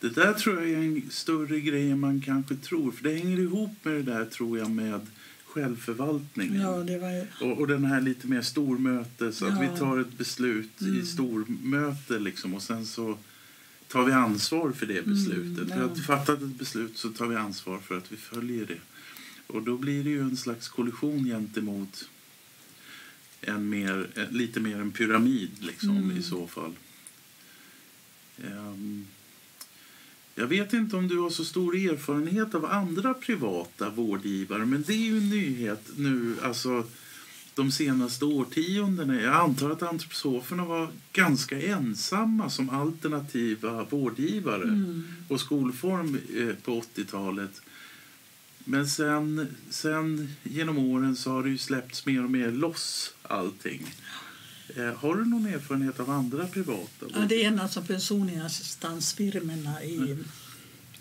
[0.00, 2.92] Det där tror jag är en större grej än man kanske tror.
[2.92, 5.06] För det hänger ihop med det där tror jag med
[5.60, 6.60] självförvaltningen.
[6.62, 9.70] ja, det var, Och, och den här lite mer stormöte, så att Ja.
[9.72, 11.06] vi tar ett beslut i Mm.
[11.06, 13.18] stormöte liksom, och sen så
[13.88, 15.58] tar vi ansvar för det beslutet.
[15.64, 15.84] Mm, För ja.
[15.84, 18.78] att vi fattat ett beslut så tar vi ansvar för att vi följer det.
[19.46, 22.08] Och då blir det ju en slags kollision gentemot
[23.40, 26.16] en mer, eh, lite mer en pyramid liksom, Mm.
[26.16, 26.72] i så fall.
[28.44, 29.06] Ehm,
[30.38, 34.92] jag vet inte om du har så stor erfarenhet av andra privata vårdgivare men det
[34.92, 36.84] är ju en nyhet nu, alltså
[37.54, 39.20] de senaste årtiondena.
[39.20, 46.80] Jag antar att antroposoferna var ganska ensamma som alternativa vårdgivare mm, och skolform eh, på
[46.80, 47.62] 80-talet.
[48.64, 53.86] Men sen, sen genom åren så har det ju släppts mer och mer loss allting.
[54.74, 57.06] Eh, har du någon erfarenhet av andra privata?
[57.14, 60.16] ja, det är en av personliga assistansfirmorna i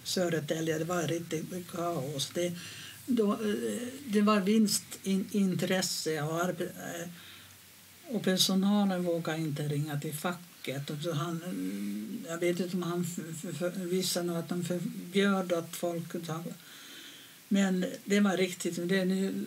[0.03, 0.77] Södertälje.
[0.77, 2.31] Det var riktigt kaos.
[2.33, 2.53] Det,
[3.05, 7.09] då, eh, det var vinstintresse och, eh,
[8.07, 10.89] och personalen vågade inte ringa till facket.
[10.89, 13.05] Och så han, eh, jag vet inte om han
[13.75, 16.15] visade att de förbjöd att folk
[17.47, 18.89] men det var riktigt.
[18.89, 19.45] Det är nu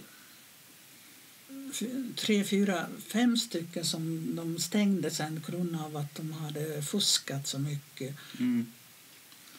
[2.16, 7.46] tre, fyra, fem stycken som de stängde sen på grund av att de hade fuskat
[7.46, 8.14] så mycket.
[8.38, 8.66] Mm.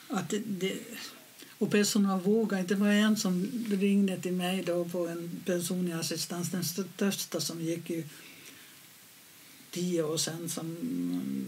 [0.07, 0.77] Att det, det,
[1.57, 2.73] och personal vågade inte.
[2.73, 7.61] Det var en som ringde till mig då på en personlig assistans, den största som
[7.61, 8.05] gick i
[9.71, 10.49] tio år sedan.
[10.49, 10.77] Som,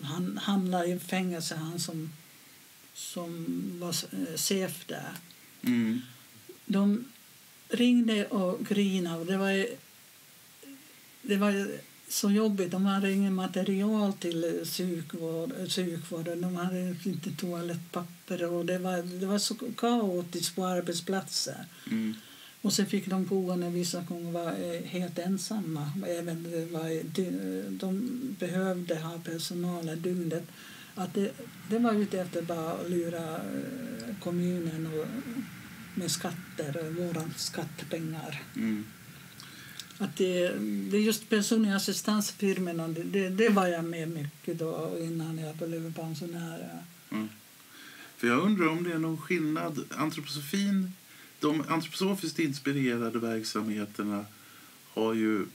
[0.03, 2.13] han hamnade i fängelse, han som,
[2.93, 3.45] som
[3.79, 3.95] var
[4.37, 5.11] chef där.
[5.61, 6.01] Mm.
[6.65, 7.05] De
[7.69, 9.19] ringde och grinade.
[9.19, 9.75] Och det var, ju-
[11.31, 11.67] det var
[12.07, 12.71] så jobbigt.
[12.71, 16.41] De hade ingen material till psykvård, psykvården.
[16.41, 18.53] De hade inte toalettpapper.
[18.53, 21.65] Och det, var, det var så kaotiskt på arbetsplatser.
[21.91, 22.13] Mm.
[22.61, 25.91] Och sen fick de boende vissa gånger vara eh, helt ensamma.
[26.07, 27.03] Även var,
[27.79, 28.09] de
[28.39, 30.47] behövde ha personalen dygnet
[30.95, 31.31] Att det,
[31.69, 35.07] det var ute efter bara att lura eh, kommunen och,
[35.95, 38.41] med skatter, våra skattepengar.
[38.55, 38.85] Mm.
[40.01, 44.97] Att det, det är just personlig assistansfirmorna, det, det, det var jag med mycket då
[44.99, 46.83] innan jag blev pensionär.
[47.09, 47.29] Mm.
[48.17, 49.85] För jag undrar om det är någon skillnad.
[49.89, 50.91] Antroposofin,
[51.39, 54.25] de antroposofiskt inspirerade verksamheterna
[54.93, 55.45] har ju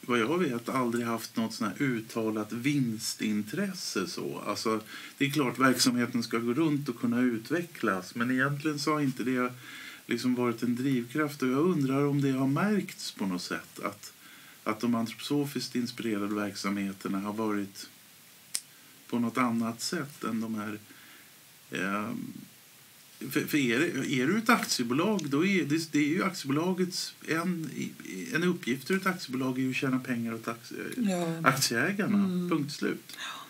[0.00, 4.06] vad jag vet aldrig haft något sån här uttalat vinstintresse.
[4.06, 4.42] Så.
[4.46, 4.80] Alltså,
[5.18, 9.24] det är klart verksamheten ska gå runt och kunna utvecklas men egentligen så har inte
[9.24, 9.52] det
[10.06, 11.42] liksom varit en drivkraft.
[11.42, 14.12] Och jag undrar om det har märkts på något sätt att,
[14.64, 17.88] att de antroposofiskt inspirerade verksamheterna har varit
[19.08, 20.78] på något annat sätt än de här
[21.70, 22.10] eh,
[23.30, 27.14] för, för är, det, är du ett aktiebolag, då är det, det är ju aktiebolagets...
[27.28, 27.70] En,
[28.34, 31.40] en uppgift ur ett aktiebolag är ju att tjäna pengar åt aktie, Ja.
[31.48, 32.18] aktieägarna.
[32.18, 32.50] Mm.
[32.50, 33.16] Punkt slut.
[33.16, 33.45] Eh,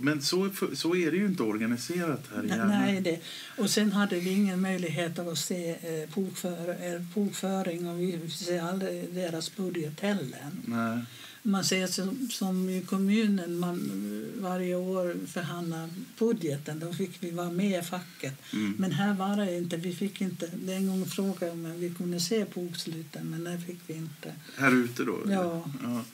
[0.00, 2.66] Men så, så är det ju inte organiserat här i Järna.
[2.66, 3.20] Nej, det.
[3.62, 8.62] Och sen hade vi ingen möjlighet att se eh, bokför, eh, bokföring och vi ser
[8.62, 10.50] aldrig deras budget heller.
[10.64, 11.04] Nej.
[11.42, 15.88] Man ser som, som i kommunen, man eh, varje år förhandlar
[16.18, 18.34] budgeten, då fick vi vara med i facket.
[18.52, 18.74] Mm.
[18.78, 21.94] Men här var det inte, vi fick inte, det är en gång frågade om vi
[21.94, 24.32] kunde se boksluten, men det fick vi inte.
[24.56, 25.18] Här ute då?
[25.26, 25.70] Ja.
[25.82, 26.04] ja.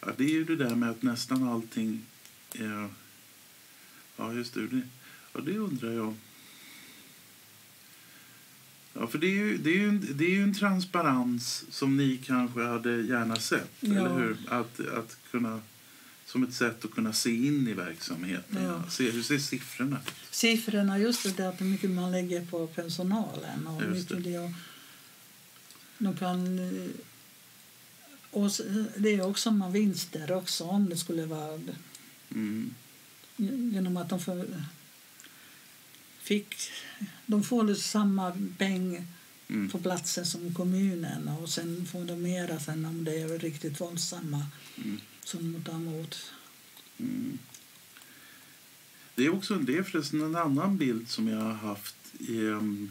[0.00, 2.02] Ja, Det är ju det där med att nästan allting...
[2.54, 2.86] Eh,
[4.16, 4.80] ja, just det.
[5.34, 6.14] Ja, det undrar jag.
[8.94, 12.16] Ja, för det är, ju, det, är ju en, det är en transparens som ni
[12.24, 13.88] kanske hade gärna sett, Ja.
[13.94, 14.36] eller hur?
[14.48, 15.60] Att, att kunna,
[16.26, 18.62] som ett sätt att kunna se in i verksamheten.
[18.64, 18.82] Ja.
[18.90, 20.14] Se, hur ser siffrorna ut?
[20.30, 24.30] Siffrorna, just det där hur mycket man lägger på personalen och Just mycket det.
[24.30, 24.38] det.
[24.38, 24.50] och
[25.98, 26.58] de kan...
[26.58, 26.90] eh,
[28.30, 28.50] Och
[28.96, 31.60] det är också med vinster också om det skulle vara
[32.34, 32.74] Mm.
[33.74, 34.46] genom att de får,
[36.18, 36.54] fick...
[37.26, 39.06] De får samma peng
[39.48, 39.70] Mm.
[39.70, 44.46] på platsen som kommunen och sen får de mera sen om det är riktigt våldsamma
[44.76, 45.00] Mm.
[45.24, 46.32] som de tar emot.
[46.98, 47.38] Mm.
[49.14, 51.96] Det är också det är förresten en annan bild som jag har haft.
[52.28, 52.90] ehm,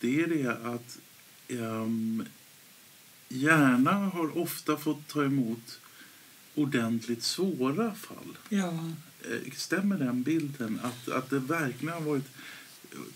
[0.00, 0.98] Det är det att
[1.48, 2.26] um,
[3.28, 5.80] Hjärna har ofta fått ta emot
[6.54, 8.36] ordentligt svåra fall.
[8.48, 8.90] Ja,
[9.30, 10.80] Eh, Stämmer den bilden?
[10.82, 12.28] Att, att det verkligen har varit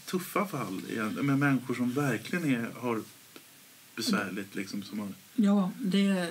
[0.05, 0.83] tuffa fall
[1.23, 3.03] med människor som verkligen är, har
[3.97, 4.55] besvärligt.
[4.55, 6.31] Liksom, som har, ja det,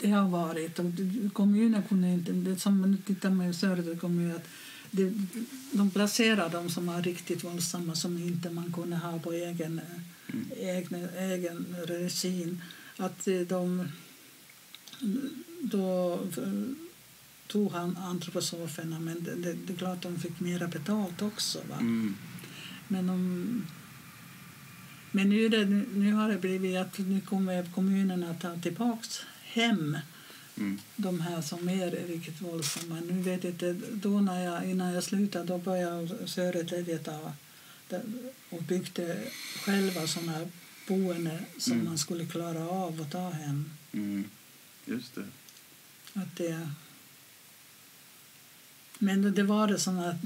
[0.00, 0.78] det har varit.
[0.78, 0.84] Och
[1.32, 2.32] kommunen kunde inte...
[2.32, 4.48] Det som man tittar med Söder kommun att
[4.90, 5.12] det,
[5.72, 9.80] de placerar de som är riktigt våldsamma som inte man kunde ha på egen,
[10.32, 10.46] Mm.
[10.56, 12.62] egen, egen regin.
[12.96, 13.88] Att eh, de...
[15.62, 16.62] Då eh,
[17.46, 21.58] tog han antroposoferna, men det, det, det är klart de fick mera betalt också.
[21.70, 21.76] Va?
[21.80, 22.14] mm,
[22.88, 23.66] Men, de,
[25.12, 29.06] men nu, det, nu, har det blivit att nu kommer kommunerna att ta tillbaka
[29.42, 29.98] hem
[30.56, 33.00] mm, de här som är riktigt våldsamma.
[33.00, 37.32] Nu vet jag inte, då när jag, innan jag slutade då började Södertälje ta
[38.50, 39.18] och byggde
[39.64, 40.46] själva såna
[40.88, 41.84] boenden som Mm.
[41.84, 43.70] man skulle klara av att ta hem.
[43.92, 44.24] mm,
[44.84, 45.26] just det.
[46.14, 46.70] Att det,
[48.98, 50.16] men det, var det som att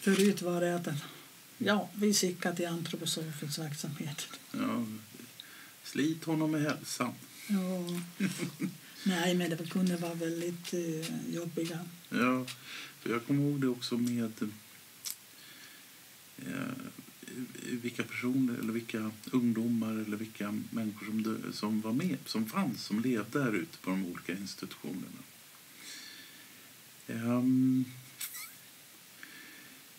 [0.00, 0.88] förut var det att
[1.58, 4.28] ja, vi sickade till antroposofens verksamhet.
[4.52, 4.86] Ja,
[5.82, 7.12] slit honom med hälsan.
[7.48, 8.26] Ja.
[9.02, 11.78] Nej, men det kunde vara väldigt eh, jobbiga.
[12.08, 12.46] Ja,
[13.00, 14.32] för jag kommer ihåg det också med
[16.38, 16.52] eh,
[17.82, 22.82] vilka personer eller vilka ungdomar eller vilka människor som, dö, som var med, som fanns,
[22.84, 25.22] som levde där ute på de olika institutionerna.
[27.06, 27.84] Um,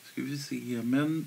[0.04, 1.26] ska vi se, men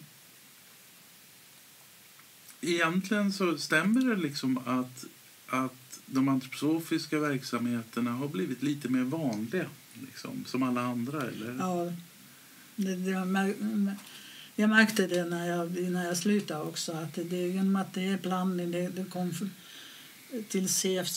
[2.60, 5.04] egentligen så stämmer det liksom att,
[5.46, 9.66] att de antroposofiska verksamheterna har blivit lite mer vanliga,
[10.06, 11.56] liksom, som alla andra, eller?
[11.58, 11.92] Ja,
[12.76, 13.96] det, det,
[14.56, 16.92] jag mär- jag märkte det när jag, när jag slutade också.
[16.92, 19.34] Att det, genom att det är blandning, det, det kom
[20.48, 21.08] till CF,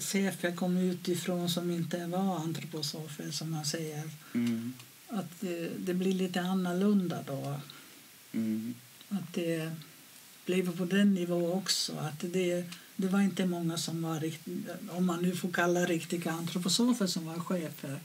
[0.00, 4.02] CF jag kom utifrån som inte var antroposofer som man säger.
[4.34, 4.72] Mm,
[5.08, 7.60] Att det, det blir lite annorlunda då.
[8.32, 8.74] mm,
[9.08, 9.70] Att det
[10.46, 11.92] blev på den nivån också.
[11.96, 12.64] Att det,
[12.96, 14.46] det var inte många som var rikt,
[14.90, 18.00] om man nu får kalla riktiga antroposofer som var chefer.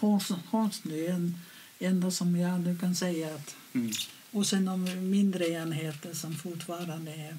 [0.00, 1.38] Hans, Hans nu är en
[1.78, 3.92] enda som jag nu kan säga att mm.
[4.30, 7.36] Och sen de mindre enheter som fortfarande är...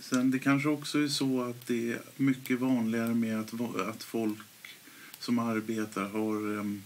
[0.00, 3.52] Sen det kanske också är så att det är mycket vanligare med att,
[3.88, 4.38] att folk
[5.18, 6.82] som arbetar har um,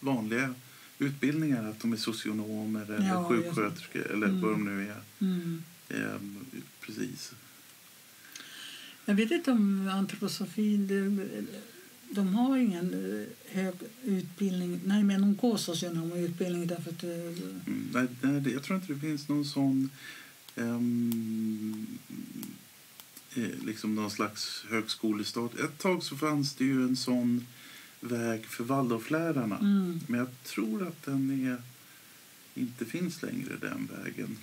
[0.00, 0.54] vanliga
[0.98, 4.40] utbildningar, att de är socionomer eller Ja, sjuksköterskor eller Mm.
[4.40, 5.00] vad de nu är.
[5.20, 5.62] Mm.
[5.88, 6.46] Um,
[6.80, 7.32] precis.
[9.04, 11.46] Jag vet inte om antroposofin...
[12.10, 14.80] De, har ingen eh, hög utbildning.
[14.84, 17.02] Nej, men de går socionomutbildning därför att...
[17.04, 19.90] eh, Mm, nej, nej, jag tror inte det finns någon sån...
[20.56, 20.80] eh,
[23.64, 25.50] liksom någon slags högskolestad.
[25.64, 27.46] Ett tag så fanns det ju en sån
[28.00, 29.58] väg för Waldorflärarna.
[29.58, 30.00] Mm.
[30.06, 31.62] Men jag tror att den är,
[32.54, 34.38] inte finns längre, den vägen.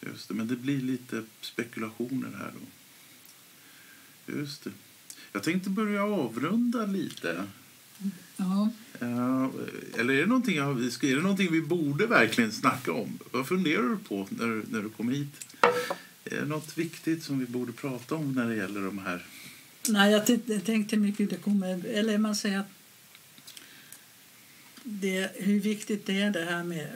[0.00, 2.60] Just det, men det blir lite spekulationer här då.
[4.38, 4.70] Just det.
[5.34, 7.44] Jag tänkte börja avrunda lite.
[8.36, 8.70] Ja.
[9.00, 9.48] Eh,
[9.98, 13.18] eller är det, någonting, är det någonting vi borde verkligen snacka om?
[13.30, 15.56] Vad funderar du på när du, när du kom hit?
[16.24, 19.26] Är det något viktigt som vi borde prata om när det gäller de här?
[19.88, 20.12] Nej,
[20.46, 21.86] jag tänkte mycket det kommer...
[21.86, 22.70] Eller man säger att
[24.82, 26.88] det, hur viktigt det är det här med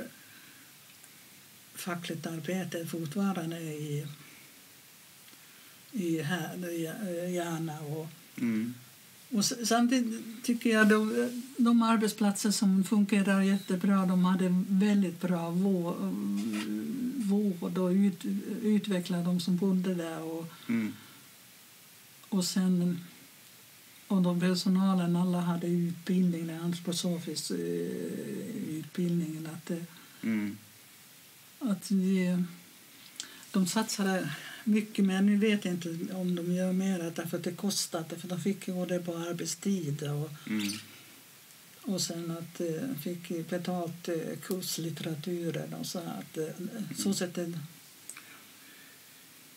[1.75, 4.07] fackligt arbete fortfarande i,
[5.93, 6.83] i här, i
[7.35, 7.81] Järna.
[7.81, 8.09] Och,
[8.41, 8.75] Mm.
[9.31, 15.97] och samtidigt tycker jag de, de arbetsplatser som fungerar jättebra, de hade väldigt bra vård,
[17.79, 18.25] och ut,
[18.63, 20.23] utvecklade de som bodde där.
[20.23, 20.93] Och, Mm.
[22.29, 23.01] och sen
[24.09, 27.57] och de personalen alla hade utbildning, antroposofisk eh,
[28.69, 29.47] utbildningen.
[29.55, 29.85] Att, det-
[30.23, 30.57] Mm.
[31.59, 32.45] att vi,
[33.51, 34.31] de satsade
[34.69, 38.19] mycket, men nu vet jag inte om de gör mer därför att det kostade.
[38.19, 40.69] För de fick gå det på arbetstid och, Mm.
[41.83, 46.45] och sen att eh, fick betalt eh, kurslitteraturen och så att eh,
[46.97, 47.49] så sättet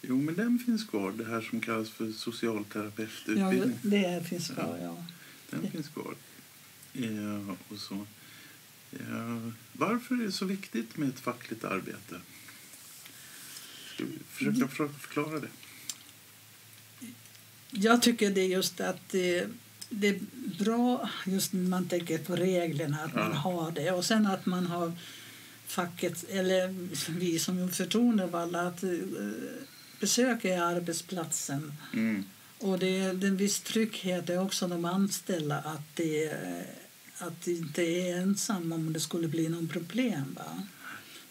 [0.01, 1.11] Jo, men den finns kvar.
[1.11, 3.79] Det här som kallas för ja, socialterapeututbildning.
[3.81, 4.79] det finns kvar.
[4.81, 5.05] Ja.
[5.49, 6.15] Den finns kvar.
[6.93, 8.07] Ja, och så.
[8.91, 12.19] Ja, varför är det så viktigt med ett fackligt arbete?
[14.29, 15.47] Försöka för- förklara det?
[17.71, 19.47] Jag tycker det är just att det,
[19.89, 20.19] det är
[20.59, 23.37] bra just när man tänker på reglerna, att man Ja.
[23.37, 23.91] har det.
[23.91, 24.91] Och sen att man har
[25.65, 26.75] facket, eller
[27.11, 28.89] vi som förtroendevalda, att eh,
[29.99, 31.73] besöka arbetsplatsen.
[31.93, 32.23] Mm.
[32.57, 36.61] Och det är en viss trygghet är också de anställda att det eh,
[37.17, 40.35] att det inte är ensam om det skulle bli någon problem.
[40.39, 40.67] Va?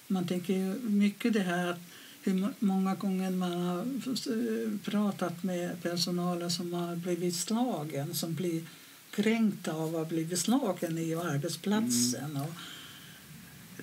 [0.07, 1.81] Man tänker ju mycket det här att
[2.23, 8.35] hur må- många gånger man har eh, pratat med personalen som har blivit slagen, som
[8.35, 8.63] blir
[9.11, 12.37] kränkta av att ha blivit slagen i arbetsplatsen.
[12.37, 12.53] Och,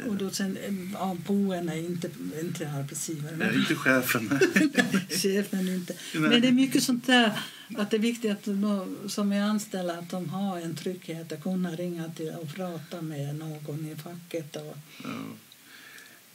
[0.08, 2.10] och då sen, eh, ja, boende är inte,
[2.42, 4.40] inte arbetsgivaren, Nej, inte chefen.
[5.10, 5.94] chefen inte.
[6.14, 7.40] Men det är mycket sånt där
[7.78, 11.44] att det är viktigt att de som är anställda att de har en trygghet att
[11.44, 14.56] kunna ringa till och prata med någon i facket.
[14.56, 15.10] Och, Ja.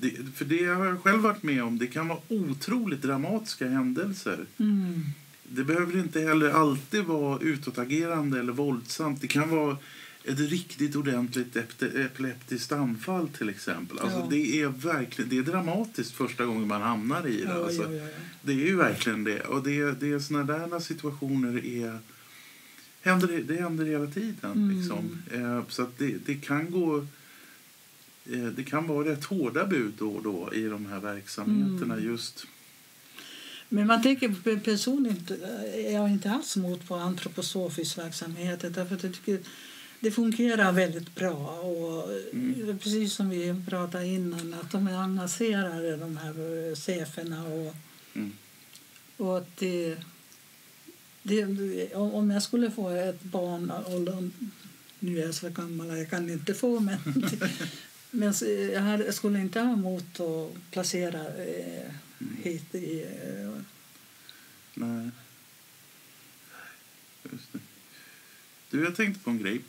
[0.02, 1.78] Det, för det har jag själv varit med om.
[1.78, 4.46] Det kan vara otroligt dramatiska händelser.
[4.58, 5.02] mm,
[5.42, 9.20] Det behöver inte heller alltid vara utåtagerande eller våldsamt.
[9.20, 9.76] Det kan vara
[10.24, 13.98] ett riktigt ordentligt epileptiskt anfall till exempel.
[13.98, 14.26] Alltså Ja.
[14.30, 17.42] det är verkligen det är dramatiskt första gången man hamnar i det.
[17.42, 17.92] ja, alltså.
[17.94, 18.06] ja.
[18.42, 19.40] Det är ju verkligen det.
[19.40, 21.98] Och det, det är såna där situationer är
[23.02, 24.52] händer, det händer hela tiden.
[24.52, 24.78] Mm.
[24.78, 25.22] Liksom.
[25.32, 27.06] Eh, så det, det kan gå
[28.56, 31.94] det kan vara rätt hårda bud då och då i de här verksamheterna.
[31.94, 32.06] Mm.
[32.06, 32.46] just
[33.68, 35.30] Men man tänker personligt
[35.74, 39.38] är jag inte alls emot på antroposofisk verksamhet därför att jag tycker
[40.00, 41.60] det fungerar väldigt bra.
[41.60, 42.78] Och Mm.
[42.78, 47.44] Precis som vi pratade innan, att de är engagerade, de här eh, cheferna.
[47.46, 47.74] Och,
[48.14, 48.32] Mm.
[49.16, 49.96] och att det,
[51.22, 51.44] det,
[51.94, 54.32] om jag skulle få ett barn, och de,
[54.98, 56.98] nu är jag så gammal jag kan inte få, men,
[58.14, 58.34] men
[58.72, 61.92] jag, hade, jag skulle inte ha emot att placera eh,
[62.42, 63.02] hit i...
[63.02, 63.60] Eh,
[64.74, 65.10] Nej.
[67.32, 67.58] Just det.
[68.70, 69.60] Du, jag tänkte på en grej.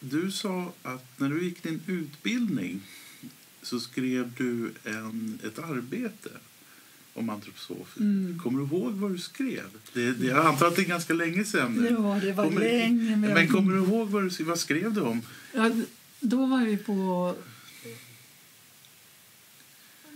[0.00, 2.80] Du sa att när du gick din utbildning
[3.62, 6.28] så skrev du en, ett arbete
[7.14, 8.00] om antroposofi.
[8.00, 8.38] Mm.
[8.42, 9.64] Kommer du ihåg vad du skrev?
[9.92, 11.74] Det, det, jag antar att det är ganska länge sedan.
[11.74, 11.88] nu.
[11.90, 13.16] Ja, det var Kommer- länge.
[13.16, 15.22] Men, Men kommer du ihåg vad, du, skrev- vad skrev du om?
[15.54, 15.70] ja,
[16.20, 17.34] då var vi på...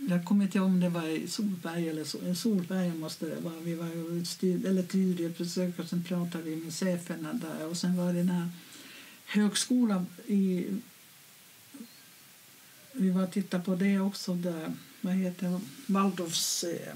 [0.09, 2.35] Jag kommer inte ihåg om det var i Solberg eller så.
[2.35, 3.59] Solberg måste det vara.
[3.59, 7.67] Vi var ju styr, eller studiebesök och sen pratade vi med cheferna där.
[7.67, 8.49] Och sen var det den här
[9.25, 10.65] högskolan i...
[12.91, 14.73] Vi var och tittade på det också där.
[15.01, 15.59] Vad heter det?
[15.93, 16.63] Waldorfs...
[16.63, 16.95] Eh,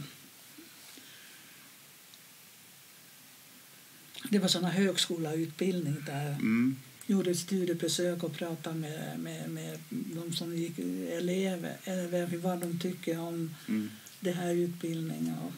[4.29, 6.27] det var såna högskolautbildning där.
[6.27, 6.75] Mm.
[7.11, 10.79] Gjorde ett studiebesök och pratade med, med, med de som gick
[11.11, 13.89] elever, eller vad de tycker om Mm.
[14.19, 15.35] det här utbildningen.
[15.45, 15.51] Och,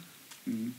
[0.47, 0.74] Mm.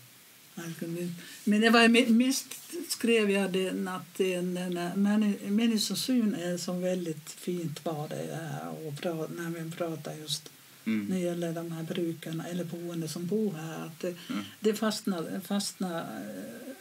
[1.44, 2.46] men det var me- mest
[2.88, 8.48] skrev jag den att den, den människosyn är så väldigt fint var det
[8.86, 10.50] och pra, när vi pratar just
[10.86, 11.06] Mm.
[11.06, 13.86] när det gäller de här brukarna eller boende som bor här.
[13.86, 14.44] Att det, Mm.
[14.60, 16.72] det fastnar, fastnar eh,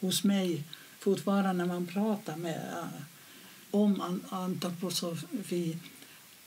[0.00, 0.62] hos mig
[0.98, 2.60] fortfarande när man pratar med
[3.70, 5.78] om an- antroposofi.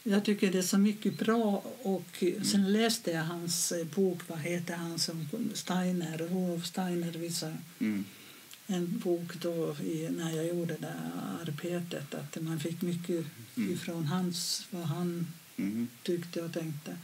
[0.03, 1.63] Jag tycker det är så mycket bra.
[1.81, 7.57] Och Sen läste jag hans eh, bok, vad heter han som Steiner, Rudolf Steiner visar
[7.79, 8.05] Mm.
[8.67, 10.93] en bok då i, när jag gjorde det
[11.41, 12.13] arbetet.
[12.15, 13.25] Att man fick mycket
[13.57, 13.73] Mm.
[13.73, 15.87] ifrån hans, vad han Mm.
[16.03, 16.97] tyckte och tänkte.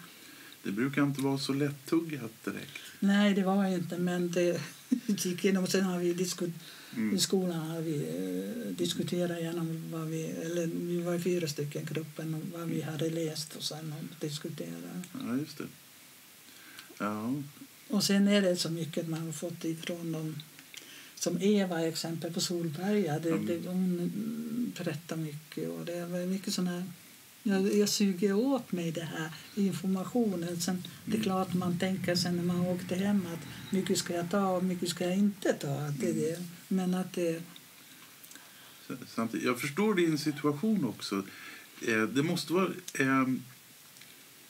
[0.64, 2.78] Det brukar inte vara så lättuggat direkt.
[3.00, 4.62] Nej, det var inte, men det
[5.08, 5.68] gick igenom.
[5.68, 6.50] Sen har vi diskut,
[6.98, 7.16] Mm.
[7.16, 12.34] i skolan har vi eh, diskuterat igenom vad vi, eller vi var fyra stycken gruppen,
[12.34, 15.04] och vad vi hade läst och sen diskuterat.
[15.20, 15.64] Ja, just det.
[16.98, 17.34] Ja.
[17.90, 20.36] Och sen är det så mycket man har fått ifrån dem.
[21.16, 23.46] Som Eva exempel på Solberga, det, Mm.
[23.46, 26.84] det, hon berättar mycket och det var mycket sån här
[27.44, 30.62] jag, jag suger åt mig det här informationen.
[30.62, 31.24] Sen, Det är Mm.
[31.24, 34.90] klart man tänker sen när man åkte hem att mycket ska jag ta och mycket
[34.90, 35.80] ska jag inte ta.
[36.00, 36.44] Det det.
[36.68, 37.44] Men att det,
[39.08, 41.24] Samtidigt, jag förstår din situation också.
[41.82, 42.70] Eh, det måste vara...
[42.94, 43.44] Ehm,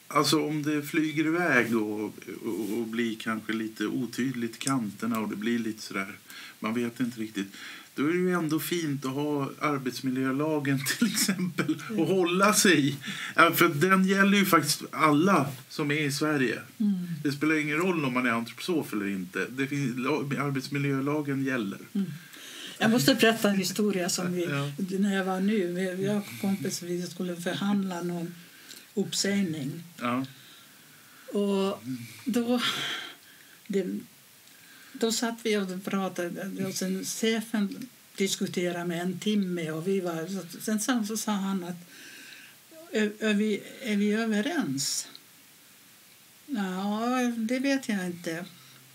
[0.07, 2.03] alltså om det flyger iväg och,
[2.43, 6.17] och, och blir kanske lite otydligt i kanterna och det blir lite sådär...
[6.59, 7.47] Man vet inte riktigt.
[7.97, 12.95] Då är det ju ändå fint att ha arbetsmiljölagen till exempel och hålla sig i.
[13.35, 16.59] För den gäller ju faktiskt alla som är i Sverige.
[16.79, 19.45] mm, Det spelar ingen roll om man är antroposof eller inte.
[19.49, 19.97] Det finns,
[20.39, 21.79] arbetsmiljölagen gäller.
[21.93, 22.11] mm.
[22.79, 24.71] Jag måste berätta en historia som vi, Ja.
[24.99, 25.67] när jag var nu.
[25.95, 28.33] Vi- och kompis vi skulle förhandla någon
[28.93, 29.83] uppsägning.
[30.01, 30.25] Ja.
[31.39, 31.83] Och
[32.25, 32.61] då,
[33.67, 33.99] det,
[34.99, 40.27] då satt vi och pratade och sen chefen diskuterade med en timme och vi var,
[40.61, 41.89] sen så, så sa han att
[42.91, 45.07] är, är, vi, är vi överens?
[46.45, 48.45] Ja, det vet jag inte.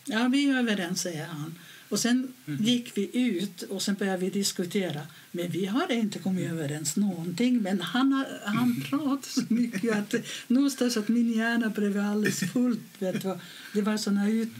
[0.04, 1.54] Ja, vi är överens, säger han.
[1.88, 5.00] Och sen gick vi ut och sen började vi diskutera.
[5.30, 7.62] Men vi har inte kommit överens någonting.
[7.62, 10.14] Men han, har, han pratade så mycket att
[10.46, 12.80] någonstans att min hjärna blev alldeles fullt.
[12.98, 13.38] Vet du.
[13.72, 14.52] Det var såna ut,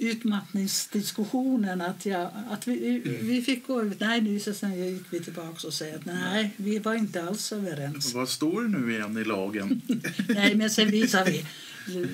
[0.00, 4.00] utmattningsdiskussionen att, jag, att vi, vi fick gå ut.
[4.00, 7.52] Nej, nu så sen gick vi tillbaka och sa att nej, vi var inte alls
[7.52, 8.14] överens.
[8.14, 9.82] Vad står det nu igen i lagen?
[10.28, 11.44] Nej, men sen visar vi,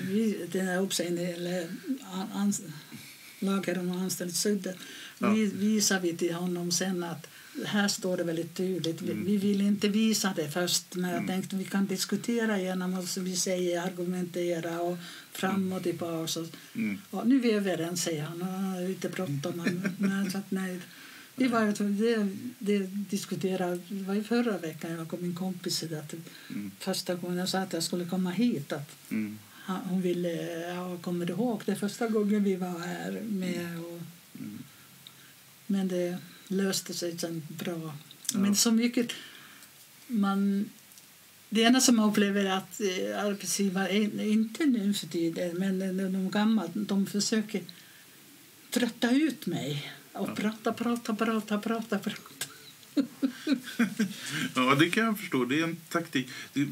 [0.09, 1.67] vi den här uppsägningen, eller
[2.33, 2.53] an,
[3.39, 4.77] lagen om anställningsskyddet,
[5.19, 5.29] Ja.
[5.29, 7.27] vi, visar vi till honom sen att
[7.65, 9.01] här står det väldigt tydligt.
[9.01, 13.21] Vi, vi vill inte visa det först, men jag tänkte vi kan diskutera och så
[13.21, 14.97] vi säger argumentera och
[15.37, 16.27] fram och tillbaka.
[16.27, 16.97] Så, Mm.
[17.11, 18.41] ja, nu är vi överens, säger han.
[18.41, 19.53] Han har lite bråttom.
[19.55, 20.79] men- Men så att, nej.
[21.35, 21.65] Vi var,
[22.05, 22.27] det,
[22.59, 26.13] det diskuterade, det var i förra veckan jag och min kompis att
[26.49, 26.71] Mm.
[26.79, 29.37] första gången jag sa att jag skulle komma hit att Mm.
[29.65, 30.29] hon ville,
[30.75, 34.01] ja, kommer ihåg det första gången vi var här med och,
[34.39, 34.57] Mm.
[35.67, 36.17] men det
[36.47, 37.93] löste sig sen bra.
[38.33, 38.39] Ja.
[38.39, 39.11] Men så mycket
[40.07, 40.69] man
[41.49, 45.79] det ena som man upplever är att eh, arbetsgivare, in- inte nu för tiden, men
[46.13, 47.61] de, gamla, de försöker
[48.71, 49.91] trötta ut mig.
[50.13, 50.35] Och Ja.
[50.35, 52.47] prata, prata, prata, prata, prata.
[54.55, 55.45] Ja, det kan jag förstå.
[55.45, 56.27] Det är en taktik.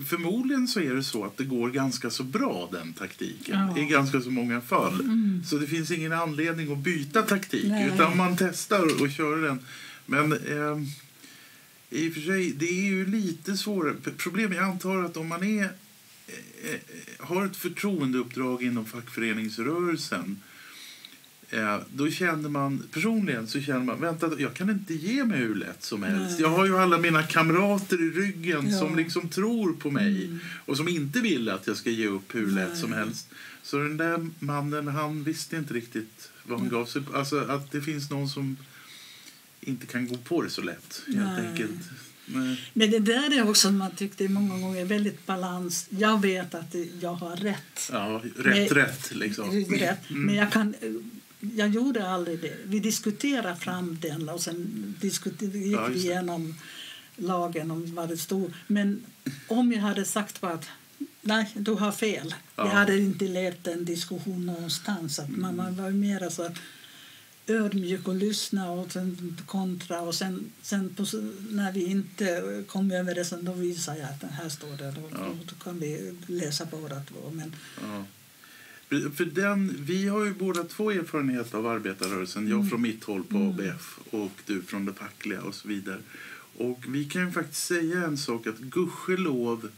[0.08, 3.60] Förmodligen så är det så att det går ganska så bra, den taktiken.
[3.76, 3.78] Ja.
[3.78, 5.00] I ganska så många fall.
[5.02, 5.44] Mm.
[5.46, 7.66] Så det finns ingen anledning att byta taktik.
[7.68, 7.92] Nej.
[7.94, 9.60] Utan man testar och kör den.
[10.06, 10.78] Men eh,
[11.96, 13.96] i och för sig, det är ju lite svårare.
[14.04, 16.80] P- Problemet, jag antar att om man är, eh, eh,
[17.20, 20.42] har ett förtroendeuppdrag inom fackföreningsrörelsen
[21.50, 25.56] Eh, då känner man, personligen så känner man, vänta, jag kan inte ge mig hur
[25.56, 26.32] lätt som helst.
[26.32, 26.42] Nej.
[26.42, 28.80] Jag har ju alla mina kamrater i ryggen Ja.
[28.80, 30.40] som liksom tror på mig Mm.
[30.66, 32.78] och som inte vill att jag ska ge upp hur lätt Nej.
[32.82, 33.28] som helst.
[33.64, 37.02] Så den där mannen, han visste inte riktigt vad han gav sig.
[37.14, 38.58] Alltså att det finns någon som
[39.66, 41.72] inte kan gå på det så lätt, helt enkelt.
[42.26, 42.62] Nej.
[42.74, 45.88] Men det där är också man tyckte många gånger väldigt balans.
[45.90, 47.90] Jag vet att jag har rätt.
[47.92, 49.66] Ja, rätt, Men- rätt liksom.
[49.66, 50.00] rätt.
[50.10, 50.76] Men jag kan
[51.40, 52.58] jag gjorde aldrig det.
[52.66, 56.56] Vi diskuterade fram den och sen diskuterade, gick Ja, vi igenom
[57.16, 58.54] lagen om vad det stod.
[58.68, 59.06] Men
[59.48, 60.68] om jag hade sagt bara att
[61.22, 62.36] nej, du har fel.
[62.56, 62.64] Ja.
[62.68, 65.20] Jag hade inte lett en diskussion någonstans.
[65.20, 66.56] Att man, man var mer så att
[67.48, 70.02] ödmjuk och lyssna och sen kontra.
[70.02, 71.06] Och sen, sen på,
[71.50, 74.92] när vi inte kom överens då visade jag att här står det.
[74.92, 75.34] Då, Ja.
[75.50, 77.32] då kan vi läsa båda två.
[77.32, 78.06] Men, Ja.
[78.90, 82.48] För- den, vi har ju båda två erfarenhet av arbetarrörelsen.
[82.48, 86.00] Jag från mitt håll på ABF och du från det fackliga och så vidare.
[86.58, 89.70] Och vi kan ju faktiskt säga en sak att gudskelov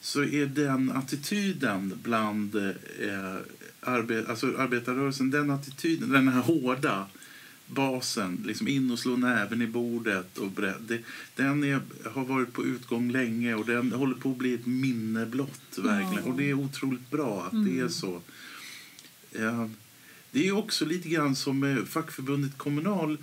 [0.00, 3.36] så är den attityden bland eh,
[3.80, 7.06] arbe, alltså arbetarrörelsen, den attityden, den här hårda
[7.66, 10.98] basen, liksom in och slå näven i bordet och det,
[11.36, 11.80] den är,
[12.12, 16.24] har varit på utgång länge och den håller på att bli ett minne blott verkligen.
[16.24, 16.30] Ja.
[16.30, 18.22] Och det är otroligt bra att det är så.
[19.32, 19.66] Eh,
[20.30, 23.18] det är också lite grann som med fackförbundet Kommunal.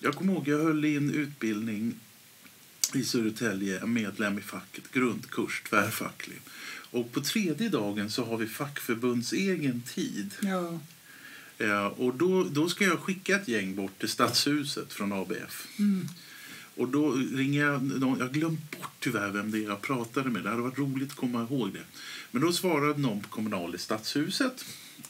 [0.00, 1.94] Jag kommer ihåg, jag höll i en utbildning
[2.94, 6.40] i Södertälje, en medlem i facket, grundkurs, tvärfacklig.
[6.90, 10.34] Och på tredje dagen så har vi fackförbunds egen tid.
[10.40, 10.80] ja,
[11.58, 15.66] Eh, och då, då ska jag skicka ett gäng bort till Stadshuset från ABF.
[15.78, 16.08] mm,
[16.76, 20.42] Och då ringer jag, någon, jag glömt bort tyvärr vem det är jag pratade med.
[20.42, 21.84] Det hade varit roligt att komma ihåg det.
[22.30, 24.64] Men då svarade någon på Kommunal i Stadshuset.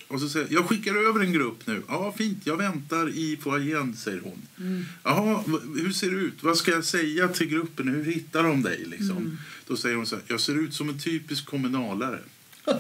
[0.09, 1.83] Och så säger jag, skickar över en grupp nu.
[1.89, 4.43] Ja, fint, jag väntar i foajén, säger hon.
[4.61, 5.45] mm, Jaha,
[5.77, 6.43] hur ser det ut?
[6.43, 7.89] Vad ska jag säga till gruppen?
[7.89, 8.85] Hur hittar de dig?
[8.87, 9.17] Liksom?
[9.17, 9.39] Mm.
[9.67, 12.19] Då säger hon så här, jag ser ut som en typisk kommunalare.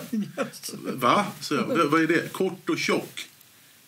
[0.94, 1.26] Va?
[1.40, 2.32] Så jag, "V- vad är det?
[2.32, 3.28] Kort och tjock?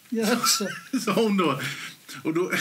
[0.09, 0.63] Just.
[1.05, 1.61] sa hon då.
[2.23, 2.53] Och då,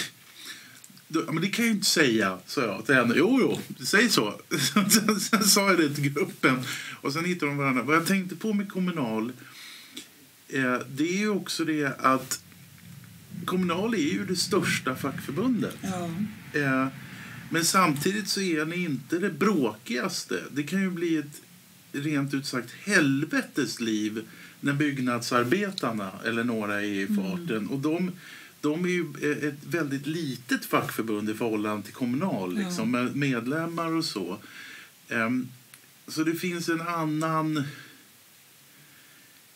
[1.08, 3.14] då men det kan jag ju inte säga, sa jag till henne.
[3.18, 4.42] Jo, jo, säg så.
[4.74, 6.60] Sen, sen sa jag det till gruppen.
[7.02, 7.84] Och sen hittade de varandra.
[7.84, 9.32] Vad jag tänkte på med Kommunal,
[10.90, 12.44] det är ju också det att
[13.46, 15.78] Kommunal är ju det största fackförbundet.
[15.82, 16.10] Ja,
[16.54, 16.88] Eh,
[17.50, 20.44] men samtidigt så är ni inte det bråkigaste.
[20.52, 21.42] Det kan ju bli ett
[21.92, 24.22] rent ut sagt helvetes liv
[24.60, 27.68] när byggnadsarbetarna eller några är i farten.
[27.68, 28.12] Och de,
[28.62, 29.06] de är ju
[29.50, 32.68] ett väldigt litet fackförbund i förhållande till Kommunal, Ja.
[32.68, 34.38] liksom, med medlemmar och så.
[35.10, 35.48] Ehm,
[36.08, 37.64] så det finns en annan...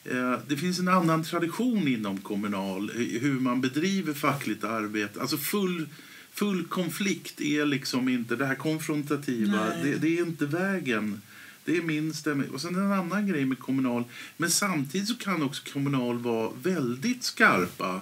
[0.06, 5.22] Eh, Det finns en annan tradition inom Kommunal, eh, hur man bedriver fackligt arbete.
[5.22, 5.88] Alltså full,
[6.32, 9.66] full konflikt är liksom inte det här konfrontativa.
[9.84, 11.22] Det, det är inte vägen.
[11.66, 12.50] Det är min stämning.
[12.50, 14.04] Och sen en annan grej med Kommunal.
[14.38, 18.02] Men samtidigt så kan också Kommunal vara väldigt skarpa.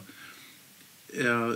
[1.07, 1.51] Eh,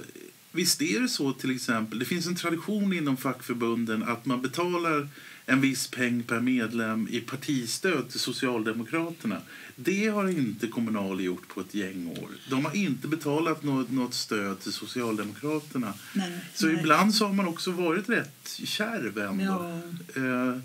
[0.51, 5.07] visst är det så till exempel, det finns en tradition inom fackförbunden att man betalar
[5.45, 9.41] en viss peng per medlem i partistöd till Socialdemokraterna.
[9.75, 12.29] Det har inte Kommunal gjort på ett gäng år.
[12.49, 15.93] De har inte betalat något, något stöd till Socialdemokraterna.
[16.13, 16.79] nej, Så nej.
[16.79, 19.43] ibland så har man också varit rätt kärv ändå.
[19.43, 19.81] Ja,
[20.21, 20.59] Eh,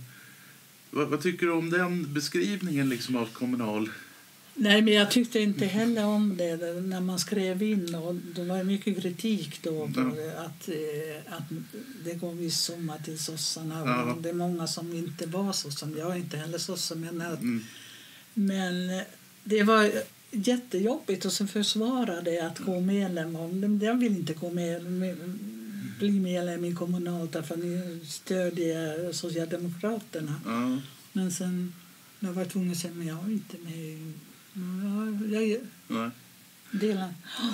[0.90, 3.90] vad, vad tycker du om den beskrivningen liksom av Kommunal?
[4.61, 7.94] Nej, men jag tyckte inte heller om det när man skrev in.
[7.94, 10.02] Och det var mycket kritik då Ja.
[10.44, 11.42] att, eh, att
[12.04, 13.82] det går viss summa till sossarna.
[13.86, 14.12] Ja.
[14.12, 15.88] Och det är många som inte var sossar.
[15.98, 16.94] Jag är inte heller sosse.
[16.94, 17.64] Men, att, Mm.
[18.34, 19.02] men eh,
[19.44, 19.90] det var
[20.30, 23.36] jättejobbigt att sen försvara det att gå medlem.
[23.36, 23.50] Och,
[23.82, 24.82] jag vill inte gå med,
[25.98, 30.34] bli medlem i Kommunalt därför att ni stödjer Socialdemokraterna.
[30.44, 30.78] Ja.
[31.12, 31.74] Men sen
[32.20, 34.12] jag var tvungen att säga men jag är inte med
[35.32, 35.42] jag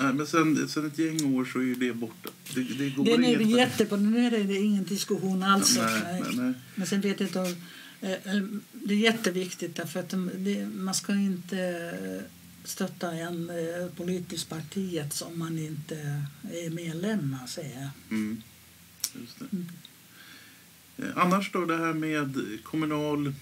[0.00, 0.12] Nej.
[0.14, 2.30] men sen, sen ett gäng år så är ju det borta.
[2.54, 3.96] Det, det går Den är jättebra.
[3.96, 5.76] Nu är det ingen diskussion alls.
[5.76, 6.22] Nej, Nej.
[6.36, 6.52] nej.
[6.74, 7.56] Men sen vet jag inte
[8.00, 8.42] eh, eh,
[8.72, 12.30] Det är jätteviktigt därför att de- det, man ska inte eh,
[12.64, 13.50] stötta en
[13.96, 17.90] politiskt partiet som man inte är medlem säger jag.
[18.10, 18.42] Mm.
[19.20, 19.46] Just det.
[19.52, 19.68] Mm.
[21.16, 23.34] Annars då det här med kommunal...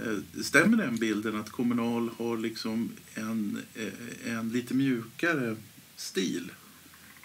[0.00, 5.56] eh, Stämmer den bilden att kommunal har liksom en, eh, en lite mjukare
[5.96, 6.52] stil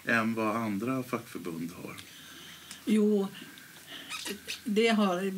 [0.04, 1.96] än vad andra fackförbund har?
[2.84, 3.28] Jo,
[4.64, 5.32] det, har,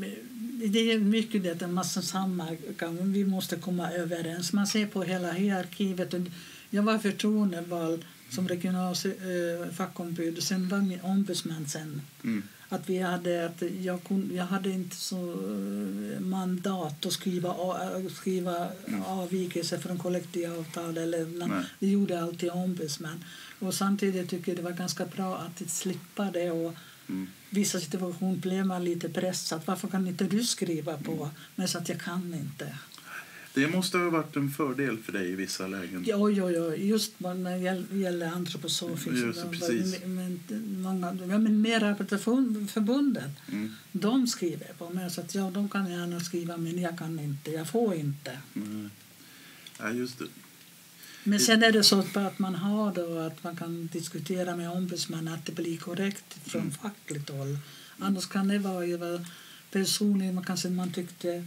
[0.68, 4.52] det är mycket det man som samverkan, vi måste komma överens.
[4.52, 6.14] Man ser på hela hierarkiet.
[6.14, 6.20] Och
[6.70, 10.42] jag var förtroendevald som regional eh, fackombud.
[10.42, 12.02] Sen var min ombudsman sen.
[12.24, 12.42] Mm.
[12.72, 18.02] Att vi hade, att jag, kunde, jag hade inte så eh, mandat att skriva, a-
[18.20, 18.68] skriva
[19.06, 20.98] avvikelser från kollektivavtal.
[20.98, 21.64] Eller, Nej.
[21.78, 23.24] det gjorde alltid ombudsman.
[23.58, 26.50] Och samtidigt tycker jag det var ganska bra att slippa det.
[26.50, 26.74] Och
[27.08, 27.26] Mm.
[27.50, 29.60] vissa situationer blev man lite pressad.
[29.64, 31.30] Varför kan inte du skriva på?
[31.54, 32.74] Men så att jag kan inte.
[33.54, 36.04] Det måste ha varit en fördel för dig i vissa lägen.
[36.06, 36.74] Ja, ja, ja.
[36.74, 39.18] just när det gäll- gäller antroposofiskt.
[39.18, 40.00] Just det, precis.
[40.04, 40.40] Men,
[40.82, 43.72] många, men mer arbetarförbundet, Mm.
[43.92, 45.10] de skriver på mig.
[45.10, 47.50] Så att, ja, de kan gärna skriva, men jag kan inte.
[47.50, 48.38] Jag får inte.
[48.56, 48.90] Mm.
[49.78, 50.24] Ja, just det.
[51.24, 55.34] Men sen är det så att man har då att man kan diskutera med ombudsmannen
[55.34, 56.72] att det blir korrekt från Mm.
[56.74, 57.58] fackligt håll.
[57.98, 59.24] Annars kan det vara
[59.70, 61.44] personligen man kanske man tyckte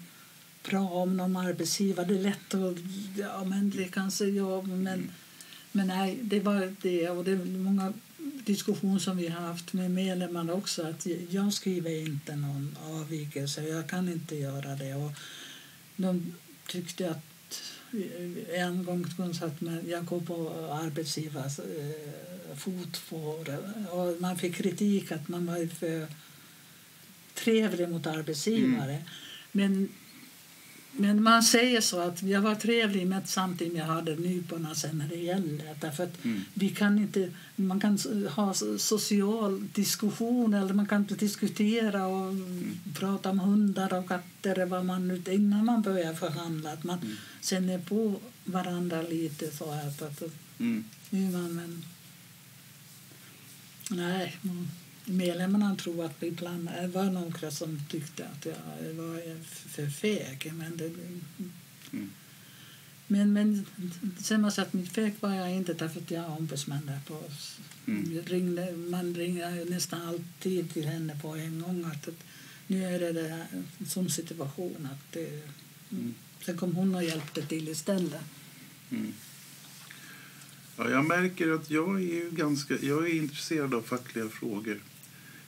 [0.69, 2.05] bra om någon arbetsgivare.
[2.05, 2.77] Det är lätt att
[3.17, 5.11] ja men det kanske jag men
[5.75, 7.09] men nej, det var det.
[7.09, 7.93] Och det är många
[8.45, 13.89] diskussioner som vi har haft med medlemmarna också att jag skriver inte någon avvikelse, jag
[13.89, 14.95] kan inte göra det.
[14.95, 15.11] Och
[15.95, 16.33] de
[16.67, 17.63] tyckte att
[18.53, 20.49] en gång satt med, jag går på
[20.83, 23.57] arbetsgivares eh, fotspår
[23.91, 26.07] och man fick kritik att man var för
[27.33, 29.03] trevlig mot arbetsgivare.
[29.51, 29.89] Men,
[30.97, 35.07] men man säger så att jag var trevlig men samtidigt jag hade nyporna sen när
[35.07, 35.75] det gällde.
[35.81, 36.41] Därför att Mm.
[36.53, 37.97] vi kan inte, man kan
[38.35, 42.33] ha social diskussion eller man kan inte diskutera och
[42.99, 46.71] prata om hundar och katter vad man nu, innan man börjar förhandla.
[46.73, 47.15] Att man Mm.
[47.41, 48.15] känner på
[48.45, 49.87] varandra lite så här.
[49.87, 50.23] Att,
[50.59, 50.83] Mm.
[51.11, 51.83] hur man, men,
[53.89, 54.67] nej, man-
[55.05, 60.51] medlemmarna tror att ibland det var några som tyckte att jag var för feg.
[60.53, 60.91] Men, det,
[61.91, 62.11] Mm.
[63.07, 63.65] men, men
[64.19, 66.85] sen måste jag säga att mitt feg var jag inte därför att jag är ombudsman
[66.85, 67.23] där på
[67.87, 68.21] Mm.
[68.25, 72.23] ringde, Man ringer nästan alltid till henne på en gång att, att
[72.67, 73.45] nu är det, det här,
[73.87, 75.41] som situation att det,
[75.91, 76.13] Mm.
[76.45, 78.21] Sen kom hon och hjälpte till istället.
[78.91, 79.13] Mm.
[80.77, 84.79] Ja, jag märker att jag är, ju ganska, jag är intresserad av fackliga frågor.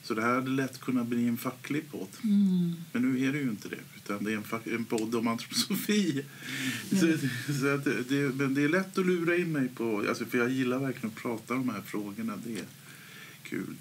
[0.07, 2.07] Så det här hade lätt kunnat bli en facklig podd.
[2.23, 2.75] Mm.
[2.91, 5.27] Men nu är det ju inte det, utan det är en, fack, en podd om
[5.27, 6.25] antroposofi.
[6.89, 7.17] Så,
[7.59, 10.37] så att det, det, men det är lätt att lura in mig på, alltså för
[10.37, 12.33] jag gillar verkligen att prata om de här frågorna.
[12.45, 12.65] Det är
[13.43, 13.75] kul.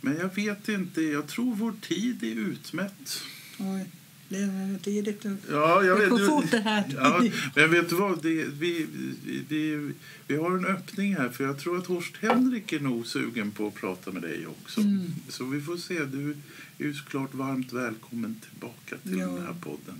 [0.00, 3.22] Men jag vet inte, jag tror vår tid är utmätt.
[3.58, 3.86] Oj,
[4.28, 5.24] det var tidigt.
[5.50, 6.10] Ja, jag vet.
[6.16, 6.84] du- fort det här.
[6.96, 7.24] Ja,
[7.56, 8.22] men vet du vad?
[8.22, 8.86] Det, vi,
[9.24, 9.92] vi, vi,
[10.26, 13.66] vi har en öppning här, för jag tror att Horst Henrik är nog sugen på
[13.66, 14.80] att prata med dig också.
[14.80, 15.06] Mm.
[15.28, 16.04] Så vi får se.
[16.04, 16.36] Du
[16.78, 19.26] är såklart varmt välkommen tillbaka till Ja.
[19.26, 19.94] den här podden.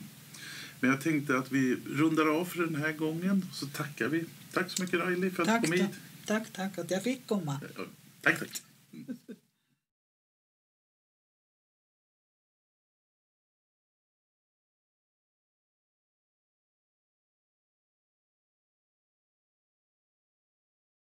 [0.81, 4.25] Men jag tänkte att vi rundar av för den här gången, så tackar vi.
[4.53, 5.91] Tack så mycket Riley för att Tack, du kom hit.
[6.25, 7.61] tack, tack, tack att jag fick komma.
[8.23, 8.63] Tack, tack.